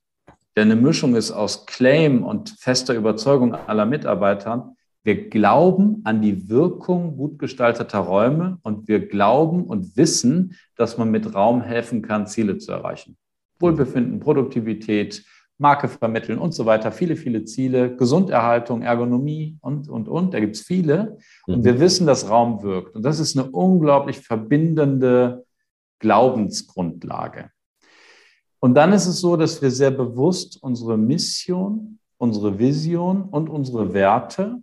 [0.55, 4.76] der eine Mischung ist aus Claim und fester Überzeugung aller Mitarbeitern.
[5.05, 11.11] Wir glauben an die Wirkung gut gestalteter Räume und wir glauben und wissen, dass man
[11.11, 13.16] mit Raum helfen kann, Ziele zu erreichen.
[13.61, 15.24] Wohlbefinden, Produktivität,
[15.59, 16.92] Marke vermitteln und so weiter.
[16.92, 20.32] Viele, viele Ziele, Gesunderhaltung, Ergonomie und, und, und.
[20.32, 21.18] Da gibt es viele.
[21.46, 21.64] Und mhm.
[21.64, 22.94] wir wissen, dass Raum wirkt.
[22.94, 25.44] Und das ist eine unglaublich verbindende
[25.99, 27.51] Glaubensgrundlage.
[28.61, 33.92] Und dann ist es so, dass wir sehr bewusst unsere Mission, unsere Vision und unsere
[33.92, 34.62] Werte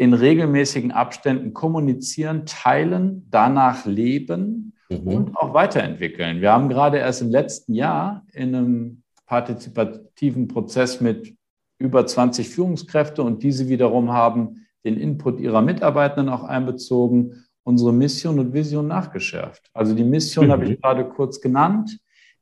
[0.00, 5.06] in regelmäßigen Abständen kommunizieren, teilen, danach leben mhm.
[5.06, 6.40] und auch weiterentwickeln.
[6.40, 11.36] Wir haben gerade erst im letzten Jahr in einem partizipativen Prozess mit
[11.76, 18.38] über 20 Führungskräfte und diese wiederum haben den Input ihrer Mitarbeitenden auch einbezogen, unsere Mission
[18.38, 19.68] und Vision nachgeschärft.
[19.74, 20.52] Also die Mission mhm.
[20.52, 21.98] habe ich gerade kurz genannt.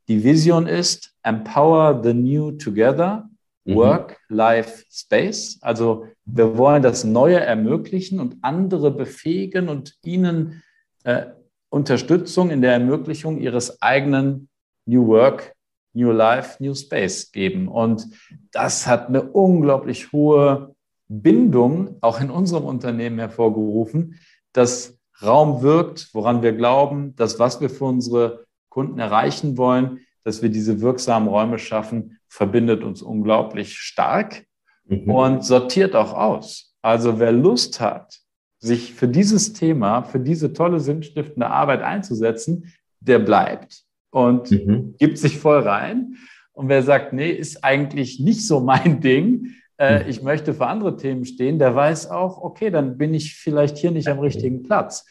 [0.07, 3.29] Die Vision ist Empower the New Together,
[3.69, 3.75] mhm.
[3.77, 5.59] Work, Life, Space.
[5.61, 10.63] Also wir wollen das Neue ermöglichen und andere befähigen und ihnen
[11.05, 11.27] äh,
[11.71, 14.49] Unterstützung in der Ermöglichung ihres eigenen
[14.87, 15.55] New Work,
[15.93, 17.69] New Life, New Space geben.
[17.69, 18.07] Und
[18.53, 20.75] das hat eine unglaublich hohe
[21.09, 24.19] Bindung auch in unserem Unternehmen hervorgerufen,
[24.53, 30.43] dass Raum wirkt, woran wir glauben, dass was wir für unsere Kunden erreichen wollen, dass
[30.43, 34.45] wir diese wirksamen Räume schaffen, verbindet uns unglaublich stark
[34.87, 35.11] mhm.
[35.11, 36.75] und sortiert auch aus.
[36.83, 38.21] Also wer Lust hat,
[38.61, 44.95] sich für dieses Thema, für diese tolle sinnstiftende Arbeit einzusetzen, der bleibt und mhm.
[44.99, 46.17] gibt sich voll rein.
[46.53, 50.11] Und wer sagt, nee, ist eigentlich nicht so mein Ding, äh, mhm.
[50.11, 53.93] ich möchte für andere Themen stehen, der weiß auch, okay, dann bin ich vielleicht hier
[53.93, 55.07] nicht am richtigen Platz.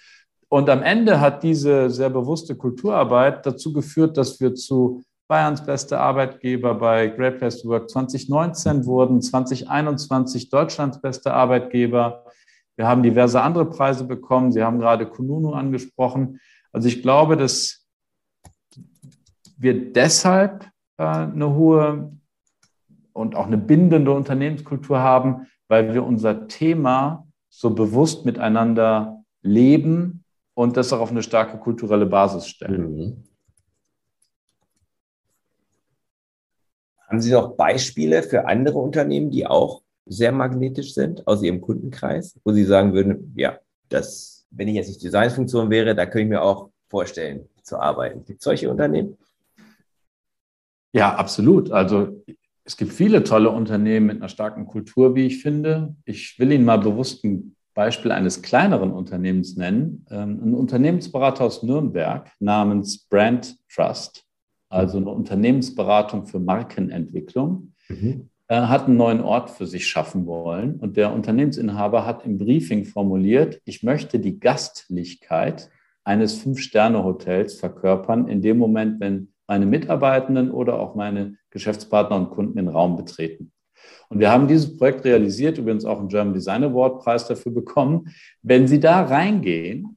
[0.49, 5.99] Und am Ende hat diese sehr bewusste Kulturarbeit dazu geführt, dass wir zu Bayerns beste
[5.99, 12.25] Arbeitgeber bei Great Place to Work 2019 wurden, 2021 Deutschlands beste Arbeitgeber.
[12.77, 14.51] Wir haben diverse andere Preise bekommen.
[14.51, 16.39] Sie haben gerade Kununu angesprochen.
[16.71, 17.85] Also ich glaube, dass
[19.57, 22.11] wir deshalb äh, eine hohe
[23.13, 30.23] und auch eine bindende Unternehmenskultur haben, weil wir unser Thema so bewusst miteinander leben
[30.53, 32.95] und das auch auf eine starke kulturelle Basis stellen.
[32.95, 33.23] Mhm.
[37.07, 42.39] Haben Sie noch Beispiele für andere Unternehmen, die auch sehr magnetisch sind aus Ihrem Kundenkreis,
[42.43, 46.29] wo Sie sagen würden, ja, das, wenn ich jetzt nicht Designfunktion wäre, da könnte ich
[46.29, 48.25] mir auch vorstellen zu arbeiten.
[48.25, 49.17] Gibt es solche Unternehmen?
[50.93, 51.71] Ja, absolut.
[51.71, 52.23] Also
[52.63, 55.95] es gibt viele tolle Unternehmen mit einer starken Kultur, wie ich finde.
[56.05, 60.05] Ich will Ihnen mal bewusst ein Beispiel eines kleineren Unternehmens nennen.
[60.09, 64.25] Ähm, ein Unternehmensberater aus Nürnberg namens Brand Trust,
[64.69, 68.29] also eine Unternehmensberatung für Markenentwicklung, mhm.
[68.49, 70.75] Äh, hat einen neuen Ort für sich schaffen wollen.
[70.75, 75.69] Und der Unternehmensinhaber hat im Briefing formuliert, ich möchte die Gastlichkeit
[76.05, 82.55] eines Fünf-Sterne-Hotels verkörpern in dem Moment, wenn meine Mitarbeitenden oder auch meine Geschäftspartner und Kunden
[82.55, 83.51] den Raum betreten.
[84.07, 88.13] Und wir haben dieses Projekt realisiert, übrigens auch einen German Design Award Preis dafür bekommen.
[88.41, 89.96] Wenn Sie da reingehen,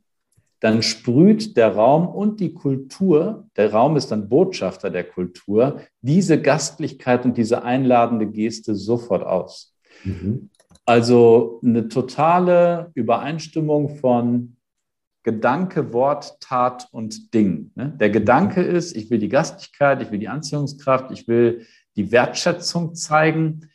[0.60, 6.40] dann sprüht der Raum und die Kultur, der Raum ist dann Botschafter der Kultur, diese
[6.40, 9.74] Gastlichkeit und diese einladende Geste sofort aus.
[10.04, 10.50] Mhm.
[10.84, 14.56] Also eine totale Übereinstimmung von
[15.22, 17.72] Gedanke, Wort, Tat und Ding.
[17.74, 17.94] Ne?
[18.00, 22.94] Der Gedanke ist, ich will die Gastlichkeit, ich will die Anziehungskraft, ich will die Wertschätzung
[22.94, 23.68] zeigen.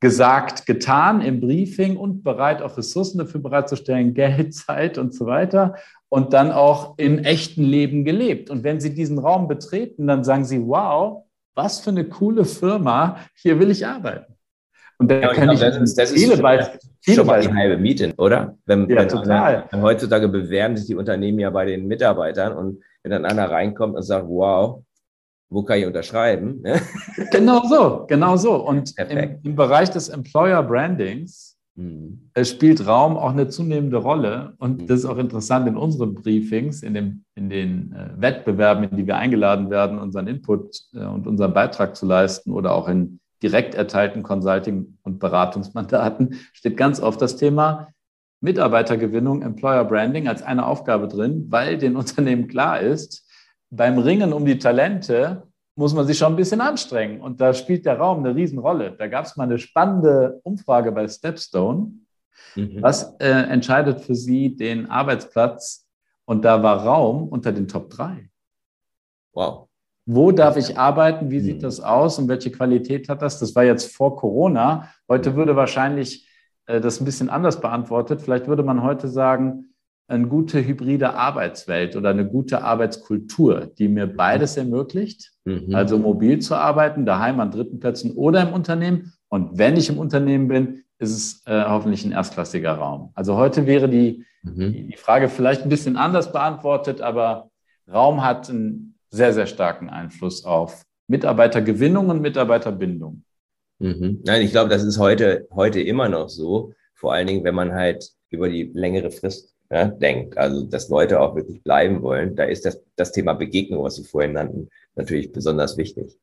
[0.00, 5.74] Gesagt, getan im Briefing und bereit, auch Ressourcen dafür bereitzustellen, Geld, Zeit und so weiter.
[6.14, 8.48] Und dann auch im echten Leben gelebt.
[8.48, 11.24] Und wenn Sie diesen Raum betreten, dann sagen Sie, wow,
[11.56, 14.32] was für eine coole Firma, hier will ich arbeiten.
[14.98, 16.78] Und da ja, kann ich, das ist, das viele Beispiele.
[17.00, 18.56] Schon mal die halbe Miete, oder?
[18.64, 19.66] Wenn, ja, wenn total.
[19.68, 23.96] Einer, heutzutage bewerben sich die Unternehmen ja bei den Mitarbeitern und wenn dann einer reinkommt
[23.96, 24.84] und sagt, wow,
[25.50, 26.62] wo kann ich unterschreiben?
[27.32, 28.54] genau so, genau so.
[28.54, 32.30] Und im, im, Bereich des Employer Brandings mhm.
[32.42, 34.54] spielt Raum auch eine zunehmende Rolle.
[34.58, 34.86] Und mhm.
[34.86, 39.06] das ist auch interessant in unseren Briefings, in, dem, in den äh, Wettbewerben, in die
[39.06, 43.74] wir eingeladen werden, unseren Input äh, und unseren Beitrag zu leisten oder auch in direkt
[43.74, 47.88] erteilten Consulting- und Beratungsmandaten steht ganz oft das Thema
[48.40, 53.28] Mitarbeitergewinnung, Employer Branding als eine Aufgabe drin, weil den Unternehmen klar ist,
[53.70, 57.20] beim Ringen um die Talente muss man sich schon ein bisschen anstrengen.
[57.20, 58.92] Und da spielt der Raum eine Riesenrolle.
[58.92, 61.92] Da gab es mal eine spannende Umfrage bei Stepstone.
[62.54, 62.82] Mhm.
[62.82, 65.86] Was äh, entscheidet für Sie den Arbeitsplatz?
[66.24, 68.30] Und da war Raum unter den Top 3.
[69.32, 69.68] Wow.
[70.06, 71.30] Wo darf ich arbeiten?
[71.30, 71.62] Wie sieht mhm.
[71.62, 73.38] das aus und welche Qualität hat das?
[73.40, 74.90] Das war jetzt vor Corona.
[75.08, 76.28] Heute würde wahrscheinlich
[76.66, 78.22] äh, das ein bisschen anders beantwortet.
[78.22, 79.73] Vielleicht würde man heute sagen,
[80.06, 84.16] eine gute hybride Arbeitswelt oder eine gute Arbeitskultur, die mir mhm.
[84.16, 85.74] beides ermöglicht, mhm.
[85.74, 89.12] also mobil zu arbeiten, daheim an dritten Plätzen oder im Unternehmen.
[89.28, 93.10] Und wenn ich im Unternehmen bin, ist es äh, hoffentlich ein erstklassiger Raum.
[93.14, 94.88] Also heute wäre die, mhm.
[94.90, 97.50] die Frage vielleicht ein bisschen anders beantwortet, aber
[97.90, 103.24] Raum hat ein sehr, sehr starken Einfluss auf Mitarbeitergewinnung und Mitarbeiterbindung.
[103.78, 104.20] Mhm.
[104.24, 106.72] Nein, ich glaube, das ist heute, heute immer noch so.
[106.94, 111.20] Vor allen Dingen, wenn man halt über die längere Frist ja, denkt, also dass Leute
[111.20, 115.32] auch wirklich bleiben wollen, da ist das, das Thema Begegnung, was Sie vorhin nannten, natürlich
[115.32, 116.16] besonders wichtig.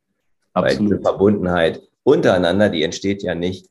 [0.53, 0.79] Absolut.
[0.79, 3.69] Weil diese Verbundenheit untereinander, die entsteht ja nicht,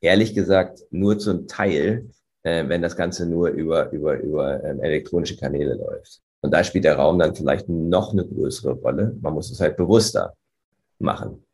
[0.00, 2.08] ehrlich gesagt, nur zum Teil
[2.48, 6.20] äh, wenn das Ganze nur über, über, über ähm, elektronische Kanäle läuft.
[6.40, 9.16] Und da spielt der Raum dann vielleicht noch eine größere Rolle.
[9.20, 10.34] Man muss es halt bewusster
[10.98, 11.44] machen.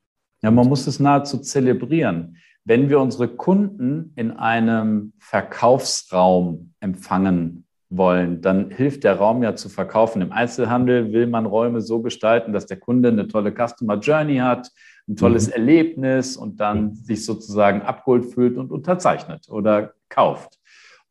[0.42, 2.36] Ja, man muss es nahezu zelebrieren.
[2.66, 7.63] Wenn wir unsere Kunden in einem Verkaufsraum empfangen
[7.96, 10.22] wollen, dann hilft der Raum ja zu verkaufen.
[10.22, 14.70] Im Einzelhandel will man Räume so gestalten, dass der Kunde eine tolle Customer Journey hat,
[15.08, 15.52] ein tolles mhm.
[15.54, 20.58] Erlebnis und dann sich sozusagen abgeholt fühlt und unterzeichnet oder kauft.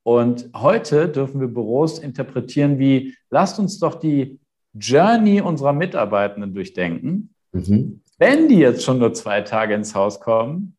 [0.04, 4.40] Und heute dürfen wir Büros interpretieren wie, lasst uns doch die
[4.74, 7.34] Journey unserer Mitarbeitenden durchdenken.
[7.52, 8.02] Mhm.
[8.18, 10.76] Wenn die jetzt schon nur zwei Tage ins Haus kommen,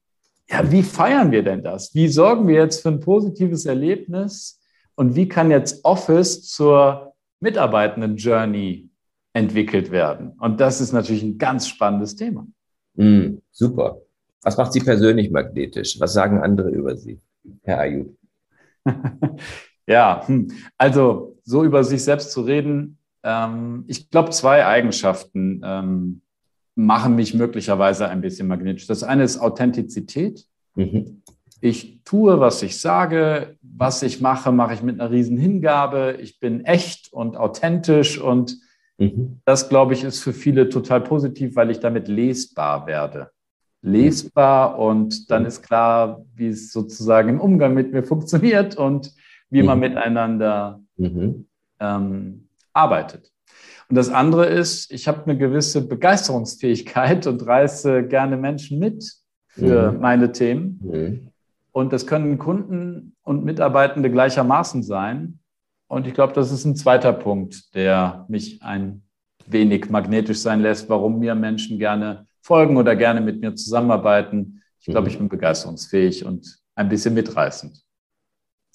[0.48, 1.94] ja, wie feiern wir denn das?
[1.94, 4.60] Wie sorgen wir jetzt für ein positives Erlebnis?
[4.96, 8.88] Und wie kann jetzt Office zur Mitarbeitenden Journey
[9.32, 10.32] entwickelt werden?
[10.38, 12.46] Und das ist natürlich ein ganz spannendes Thema.
[12.94, 14.00] Mm, super.
[14.42, 15.98] Was macht Sie persönlich magnetisch?
[15.98, 17.18] Was sagen andere über Sie,
[17.62, 18.14] Herr Ayub?
[19.86, 20.52] ja, hm.
[20.76, 26.20] also so über sich selbst zu reden, ähm, ich glaube, zwei Eigenschaften ähm,
[26.74, 28.86] machen mich möglicherweise ein bisschen magnetisch.
[28.86, 30.46] Das eine ist Authentizität.
[30.74, 31.22] Mhm.
[31.64, 36.18] Ich tue, was ich sage, was ich mache, mache ich mit einer riesen Hingabe.
[36.20, 38.58] Ich bin echt und authentisch und
[38.98, 39.40] mhm.
[39.46, 43.30] das, glaube ich, ist für viele total positiv, weil ich damit lesbar werde.
[43.80, 45.48] Lesbar und dann mhm.
[45.48, 49.14] ist klar, wie es sozusagen im Umgang mit mir funktioniert und
[49.48, 49.84] wie man mhm.
[49.88, 51.46] miteinander mhm.
[51.80, 53.32] ähm, arbeitet.
[53.88, 59.02] Und das andere ist, ich habe eine gewisse Begeisterungsfähigkeit und reiße gerne Menschen mit
[59.48, 60.00] für mhm.
[60.00, 61.30] meine Themen.
[61.74, 61.80] Mhm.
[61.80, 65.40] Und das können Kunden und Mitarbeitende gleichermaßen sein.
[65.88, 69.02] Und ich glaube, das ist ein zweiter Punkt, der mich ein
[69.46, 74.62] wenig magnetisch sein lässt, warum mir Menschen gerne folgen oder gerne mit mir zusammenarbeiten.
[74.80, 75.12] Ich glaube, mhm.
[75.12, 77.84] ich bin begeisterungsfähig und ein bisschen mitreißend.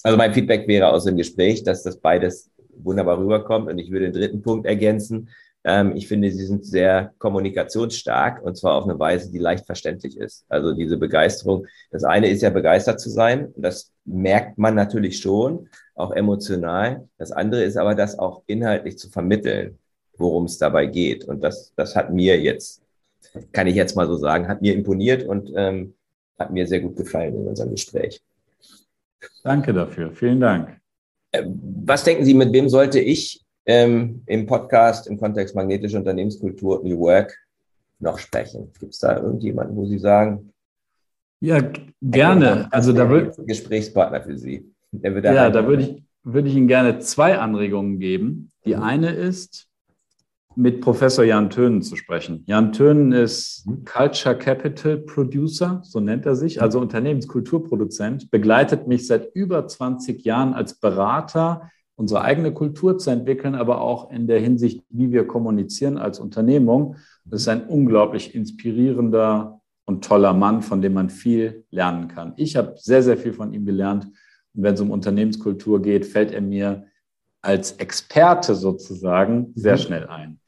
[0.04, 3.70] Also mein Feedback wäre aus dem Gespräch, dass das beides wunderbar rüberkommt.
[3.70, 5.30] Und ich würde den dritten Punkt ergänzen.
[5.64, 10.18] Ähm, ich finde, sie sind sehr kommunikationsstark und zwar auf eine Weise, die leicht verständlich
[10.18, 10.46] ist.
[10.50, 11.68] Also diese Begeisterung.
[11.92, 13.54] Das eine ist ja begeistert zu sein.
[13.58, 17.08] Das merkt man natürlich schon, auch emotional.
[17.18, 19.78] Das andere ist aber, das auch inhaltlich zu vermitteln,
[20.18, 21.26] worum es dabei geht.
[21.26, 22.82] Und das, das hat mir jetzt,
[23.52, 25.94] kann ich jetzt mal so sagen, hat mir imponiert und ähm,
[26.38, 28.22] hat mir sehr gut gefallen in unserem Gespräch.
[29.44, 30.14] Danke dafür.
[30.14, 30.80] Vielen Dank.
[31.32, 36.82] Äh, was denken Sie, mit wem sollte ich ähm, im Podcast im Kontext magnetische Unternehmenskultur
[36.84, 37.38] New Work
[38.00, 38.72] noch sprechen?
[38.80, 40.52] Gibt es da irgendjemanden, wo Sie sagen?
[41.40, 41.62] Ja,
[42.02, 42.68] gerne.
[42.72, 44.74] Also da wird Gesprächspartner für Sie.
[44.92, 48.52] ja, da würde ich, würde ich Ihnen gerne zwei Anregungen geben.
[48.66, 48.82] Die mhm.
[48.82, 49.68] eine ist,
[50.56, 52.44] mit Professor Jan Tönen zu sprechen.
[52.48, 53.86] Jan Tönen ist mhm.
[53.86, 60.56] Culture Capital Producer, so nennt er sich, also Unternehmenskulturproduzent, begleitet mich seit über 20 Jahren
[60.56, 65.98] als Berater, unsere eigene Kultur zu entwickeln, aber auch in der Hinsicht, wie wir kommunizieren
[65.98, 66.96] als Unternehmung.
[67.26, 72.32] Das ist ein unglaublich inspirierender und toller Mann, von dem man viel lernen kann.
[72.38, 74.06] Ich habe sehr, sehr viel von ihm gelernt.
[74.54, 76.86] Und wenn es um Unternehmenskultur geht, fällt er mir
[77.42, 79.80] als Experte sozusagen sehr mhm.
[79.80, 80.40] schnell ein.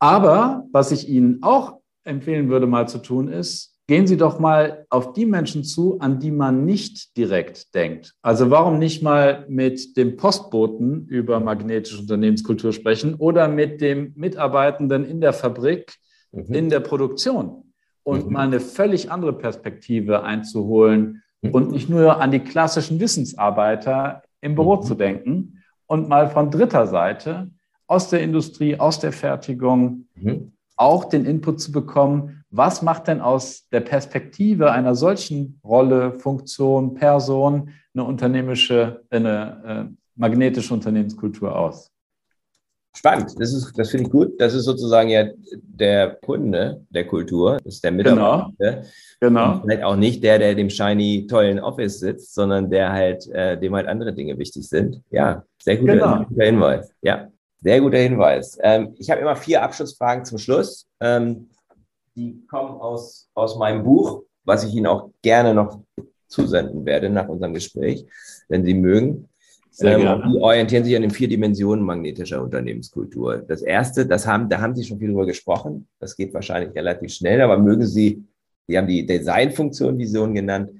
[0.00, 4.86] Aber was ich Ihnen auch empfehlen würde, mal zu tun, ist, gehen Sie doch mal
[4.88, 8.14] auf die Menschen zu, an die man nicht direkt denkt.
[8.22, 15.04] Also warum nicht mal mit dem Postboten über magnetische Unternehmenskultur sprechen oder mit dem Mitarbeitenden
[15.04, 15.96] in der Fabrik,
[16.30, 16.54] mhm.
[16.54, 17.64] in der Produktion
[18.02, 18.32] und mhm.
[18.32, 21.50] mal eine völlig andere Perspektive einzuholen mhm.
[21.50, 24.82] und nicht nur an die klassischen Wissensarbeiter im Büro mhm.
[24.84, 27.50] zu denken, und mal von dritter Seite
[27.86, 30.52] aus der Industrie, aus der Fertigung mhm.
[30.76, 36.94] auch den Input zu bekommen, was macht denn aus der Perspektive einer solchen Rolle, Funktion,
[36.94, 41.90] Person eine unternehmische, eine äh, magnetische Unternehmenskultur aus?
[42.94, 44.38] Spannend, das, ist, das finde ich gut.
[44.38, 48.52] Das ist sozusagen ja der Kunde der Kultur, das ist der Mitarbeiter.
[48.58, 48.82] Genau.
[49.18, 49.52] genau.
[49.52, 53.58] Und vielleicht auch nicht der, der dem shiny, tollen Office sitzt, sondern der halt, äh,
[53.58, 55.00] dem halt andere Dinge wichtig sind.
[55.10, 56.24] Ja, sehr guter, genau.
[56.24, 56.92] guter Hinweis.
[57.00, 57.28] Ja,
[57.62, 58.58] sehr guter Hinweis.
[58.60, 60.86] Ähm, ich habe immer vier Abschlussfragen zum Schluss.
[61.00, 61.48] Ähm,
[62.14, 65.80] die kommen aus, aus meinem Buch, was ich Ihnen auch gerne noch
[66.26, 68.06] zusenden werde nach unserem Gespräch,
[68.48, 69.28] wenn Sie mögen.
[69.80, 73.38] Ähm, die orientieren sich an den vier Dimensionen magnetischer Unternehmenskultur.
[73.38, 75.88] Das erste, das haben, da haben Sie schon viel drüber gesprochen.
[75.98, 78.22] Das geht wahrscheinlich relativ schnell, aber mögen Sie,
[78.66, 80.70] Sie haben die Designfunktion Vision genannt,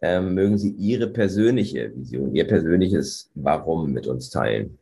[0.00, 4.78] ähm, mögen Sie Ihre persönliche Vision, Ihr persönliches Warum mit uns teilen?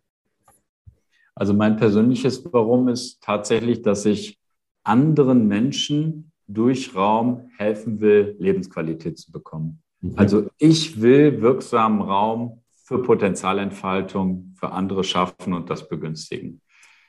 [1.35, 4.39] Also mein persönliches Warum ist tatsächlich, dass ich
[4.85, 9.82] anderen Menschen durch Raum helfen will, Lebensqualität zu bekommen.
[10.01, 10.12] Mhm.
[10.16, 16.61] Also ich will wirksamen Raum für Potenzialentfaltung für andere schaffen und das begünstigen.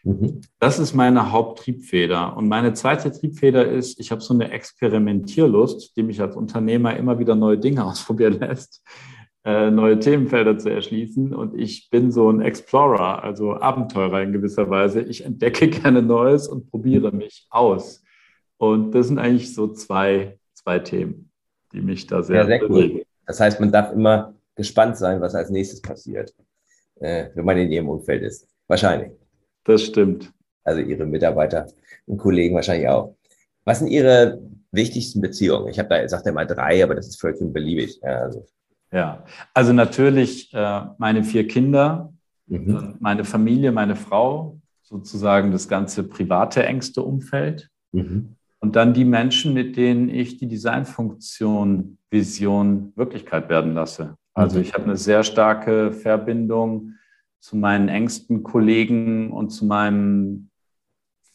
[0.03, 0.41] Mhm.
[0.59, 2.37] Das ist meine Haupttriebfeder.
[2.37, 7.19] Und meine zweite Triebfeder ist, ich habe so eine Experimentierlust, die mich als Unternehmer immer
[7.19, 8.81] wieder neue Dinge ausprobieren lässt,
[9.45, 11.33] neue Themenfelder zu erschließen.
[11.33, 15.01] Und ich bin so ein Explorer, also Abenteurer in gewisser Weise.
[15.01, 18.03] Ich entdecke gerne Neues und probiere mich aus.
[18.57, 21.29] Und das sind eigentlich so zwei, zwei Themen,
[21.73, 22.97] die mich da sehr, ja, sehr bewegen.
[22.97, 23.05] Cool.
[23.27, 26.33] Das heißt, man darf immer gespannt sein, was als nächstes passiert,
[26.99, 28.47] äh, wenn man in ihrem Umfeld ist.
[28.67, 29.11] Wahrscheinlich.
[29.63, 30.31] Das stimmt.
[30.63, 31.67] Also Ihre Mitarbeiter
[32.07, 33.15] und Kollegen wahrscheinlich auch.
[33.65, 34.41] Was sind Ihre
[34.71, 35.67] wichtigsten Beziehungen?
[35.67, 37.99] Ich habe da, sagt er mal drei, aber das ist vollkommen beliebig.
[38.01, 38.45] Ja, also,
[38.95, 39.23] ja.
[39.53, 42.13] also natürlich äh, meine vier Kinder,
[42.47, 42.95] mhm.
[42.99, 47.69] meine Familie, meine Frau, sozusagen das ganze private, engste Umfeld.
[47.91, 48.35] Mhm.
[48.59, 54.15] Und dann die Menschen, mit denen ich die Designfunktion, Vision Wirklichkeit werden lasse.
[54.33, 54.63] Also mhm.
[54.63, 56.93] ich habe eine sehr starke Verbindung
[57.39, 60.49] zu meinen engsten Kollegen und zu meinem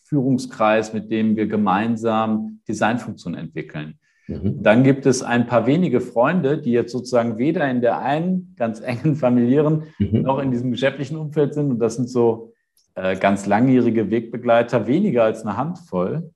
[0.05, 3.99] Führungskreis, mit dem wir gemeinsam Designfunktionen entwickeln.
[4.31, 4.63] Mhm.
[4.63, 8.81] Dann gibt es ein paar wenige Freunde, die jetzt sozusagen weder in der einen ganz
[8.81, 10.23] engen familiären mhm.
[10.23, 11.71] noch in diesem geschäftlichen Umfeld sind.
[11.71, 12.53] Und das sind so
[12.95, 16.31] äh, ganz langjährige Wegbegleiter, weniger als eine Handvoll.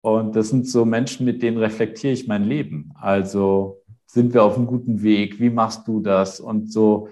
[0.00, 2.92] Und das sind so Menschen, mit denen reflektiere ich mein Leben.
[2.94, 5.40] Also sind wir auf einem guten Weg?
[5.40, 6.40] Wie machst du das?
[6.40, 7.08] Und so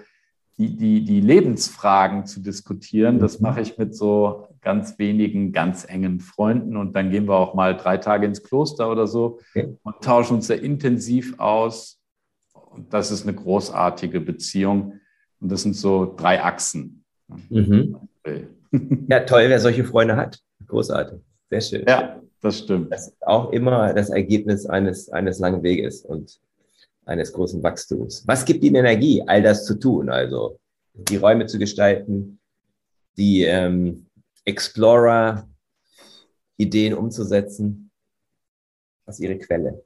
[0.57, 3.19] die, die, die Lebensfragen zu diskutieren.
[3.19, 3.47] Das mhm.
[3.47, 6.77] mache ich mit so ganz wenigen, ganz engen Freunden.
[6.77, 9.39] Und dann gehen wir auch mal drei Tage ins Kloster oder so
[9.83, 11.99] und tauschen uns sehr intensiv aus.
[12.53, 14.99] Und das ist eine großartige Beziehung.
[15.39, 17.03] Und das sind so drei Achsen.
[17.49, 17.97] Mhm.
[19.07, 20.39] Ja, toll, wer solche Freunde hat.
[20.65, 21.19] Großartig.
[21.51, 21.85] Sehr schön.
[21.87, 22.91] Ja, das stimmt.
[22.91, 26.01] Das ist auch immer das Ergebnis eines, eines langen Weges.
[26.03, 26.39] Und
[27.05, 28.23] eines großen Wachstums.
[28.27, 30.09] Was gibt Ihnen Energie, all das zu tun?
[30.09, 30.59] Also
[30.93, 32.39] die Räume zu gestalten,
[33.17, 34.05] die ähm,
[34.45, 37.91] Explorer-Ideen umzusetzen.
[39.05, 39.83] Was ist Ihre Quelle?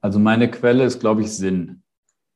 [0.00, 1.82] Also meine Quelle ist, glaube ich, Sinn.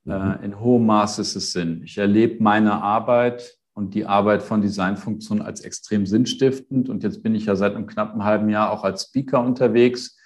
[0.04, 0.12] Mhm.
[0.12, 1.82] Äh, in hohem Maße ist es Sinn.
[1.84, 6.88] Ich erlebe meine Arbeit und die Arbeit von Designfunktionen als extrem sinnstiftend.
[6.88, 10.16] Und jetzt bin ich ja seit einem knappen halben Jahr auch als Speaker unterwegs.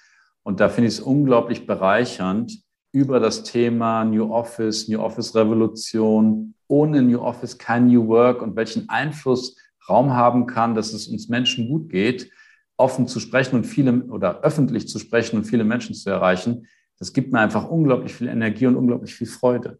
[0.41, 6.53] Und da finde ich es unglaublich bereichernd, über das Thema New Office, New Office Revolution,
[6.67, 9.55] ohne New Office kein New Work und welchen Einfluss
[9.89, 12.31] Raum haben kann, dass es uns Menschen gut geht,
[12.77, 16.67] offen zu sprechen und viele oder öffentlich zu sprechen und viele Menschen zu erreichen.
[16.99, 19.79] Das gibt mir einfach unglaublich viel Energie und unglaublich viel Freude.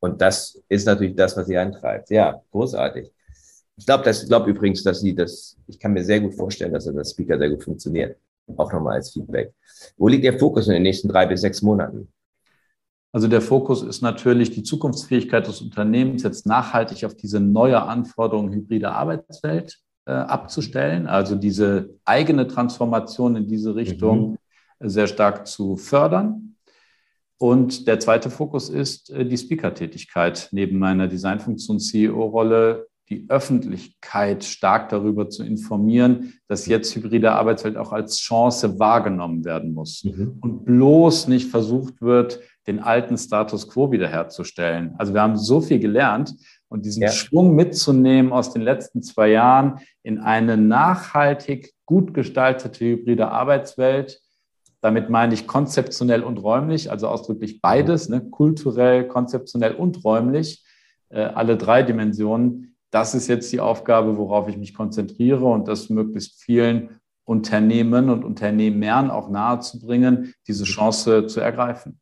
[0.00, 2.10] Und das ist natürlich das, was Sie antreibt.
[2.10, 3.10] Ja, großartig.
[3.76, 6.84] Ich glaube, das glaube übrigens, dass Sie das, ich kann mir sehr gut vorstellen, dass
[6.84, 8.16] das Speaker sehr gut funktioniert.
[8.56, 9.52] Auch nochmal als Feedback.
[9.96, 12.12] Wo liegt der Fokus in den nächsten drei bis sechs Monaten?
[13.12, 18.52] Also der Fokus ist natürlich die Zukunftsfähigkeit des Unternehmens, jetzt nachhaltig auf diese neue Anforderung
[18.52, 24.38] hybride Arbeitswelt äh, abzustellen, also diese eigene Transformation in diese Richtung
[24.80, 24.88] mhm.
[24.88, 26.56] sehr stark zu fördern.
[27.38, 30.48] Und der zweite Fokus ist äh, die Speaker-Tätigkeit.
[30.52, 38.18] Neben meiner Designfunktion-CEO-Rolle die Öffentlichkeit stark darüber zu informieren, dass jetzt hybride Arbeitswelt auch als
[38.18, 40.36] Chance wahrgenommen werden muss mhm.
[40.40, 44.94] und bloß nicht versucht wird, den alten Status quo wiederherzustellen.
[44.98, 46.34] Also wir haben so viel gelernt
[46.68, 47.10] und diesen ja.
[47.10, 54.20] Schwung mitzunehmen aus den letzten zwei Jahren in eine nachhaltig gut gestaltete hybride Arbeitswelt.
[54.80, 58.20] Damit meine ich konzeptionell und räumlich, also ausdrücklich beides, ne?
[58.20, 60.64] kulturell, konzeptionell und räumlich,
[61.08, 65.90] äh, alle drei Dimensionen das ist jetzt die Aufgabe, worauf ich mich konzentriere und das
[65.90, 72.00] möglichst vielen Unternehmen und Unternehmern auch nahezubringen, diese Chance zu ergreifen.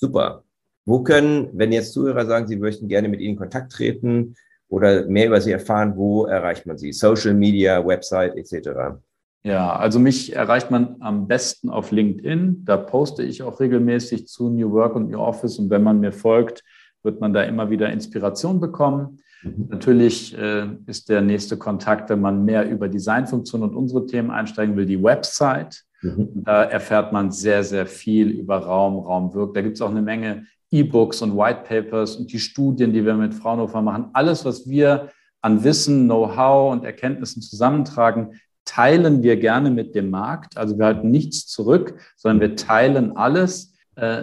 [0.00, 0.44] Super.
[0.86, 4.34] Wo können, wenn jetzt Zuhörer sagen, sie möchten gerne mit Ihnen in Kontakt treten
[4.68, 6.92] oder mehr über Sie erfahren, wo erreicht man Sie?
[6.92, 8.98] Social Media, Website etc.
[9.42, 12.64] Ja, also mich erreicht man am besten auf LinkedIn.
[12.64, 15.58] Da poste ich auch regelmäßig zu New Work und New Office.
[15.58, 16.64] Und wenn man mir folgt,
[17.02, 19.20] wird man da immer wieder Inspiration bekommen.
[19.42, 19.66] Mhm.
[19.68, 24.76] Natürlich äh, ist der nächste Kontakt, wenn man mehr über Designfunktionen und unsere Themen einsteigen
[24.76, 25.84] will, die Website.
[26.02, 26.42] Mhm.
[26.44, 29.54] Da erfährt man sehr, sehr viel über Raum, Raumwirk.
[29.54, 33.14] Da gibt es auch eine Menge E-Books und White Papers und die Studien, die wir
[33.14, 34.06] mit Fraunhofer machen.
[34.12, 35.10] Alles, was wir
[35.42, 40.56] an Wissen, Know-how und Erkenntnissen zusammentragen, teilen wir gerne mit dem Markt.
[40.56, 43.74] Also wir halten nichts zurück, sondern wir teilen alles.
[43.96, 44.22] Äh,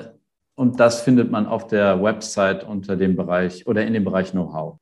[0.55, 4.77] und das findet man auf der Website unter dem Bereich oder in dem Bereich Know-how.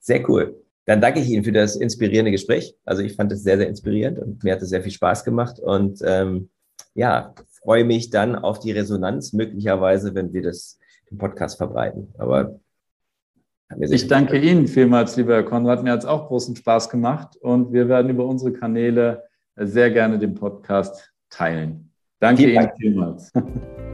[0.00, 0.63] Sehr cool.
[0.86, 2.76] Dann danke ich Ihnen für das inspirierende Gespräch.
[2.84, 5.58] Also ich fand es sehr, sehr inspirierend und mir hat es sehr viel Spaß gemacht.
[5.58, 6.50] Und ähm,
[6.94, 10.78] ja, freue mich dann auf die Resonanz möglicherweise, wenn wir das
[11.10, 12.12] im Podcast verbreiten.
[12.18, 12.60] Aber
[13.78, 15.82] ich danke Ihnen vielmals, lieber Herr Konrad.
[15.82, 19.24] Mir hat es auch großen Spaß gemacht und wir werden über unsere Kanäle
[19.56, 21.90] sehr gerne den Podcast teilen.
[22.20, 22.76] Danke Vielen Ihnen Dank.
[22.78, 23.32] vielmals.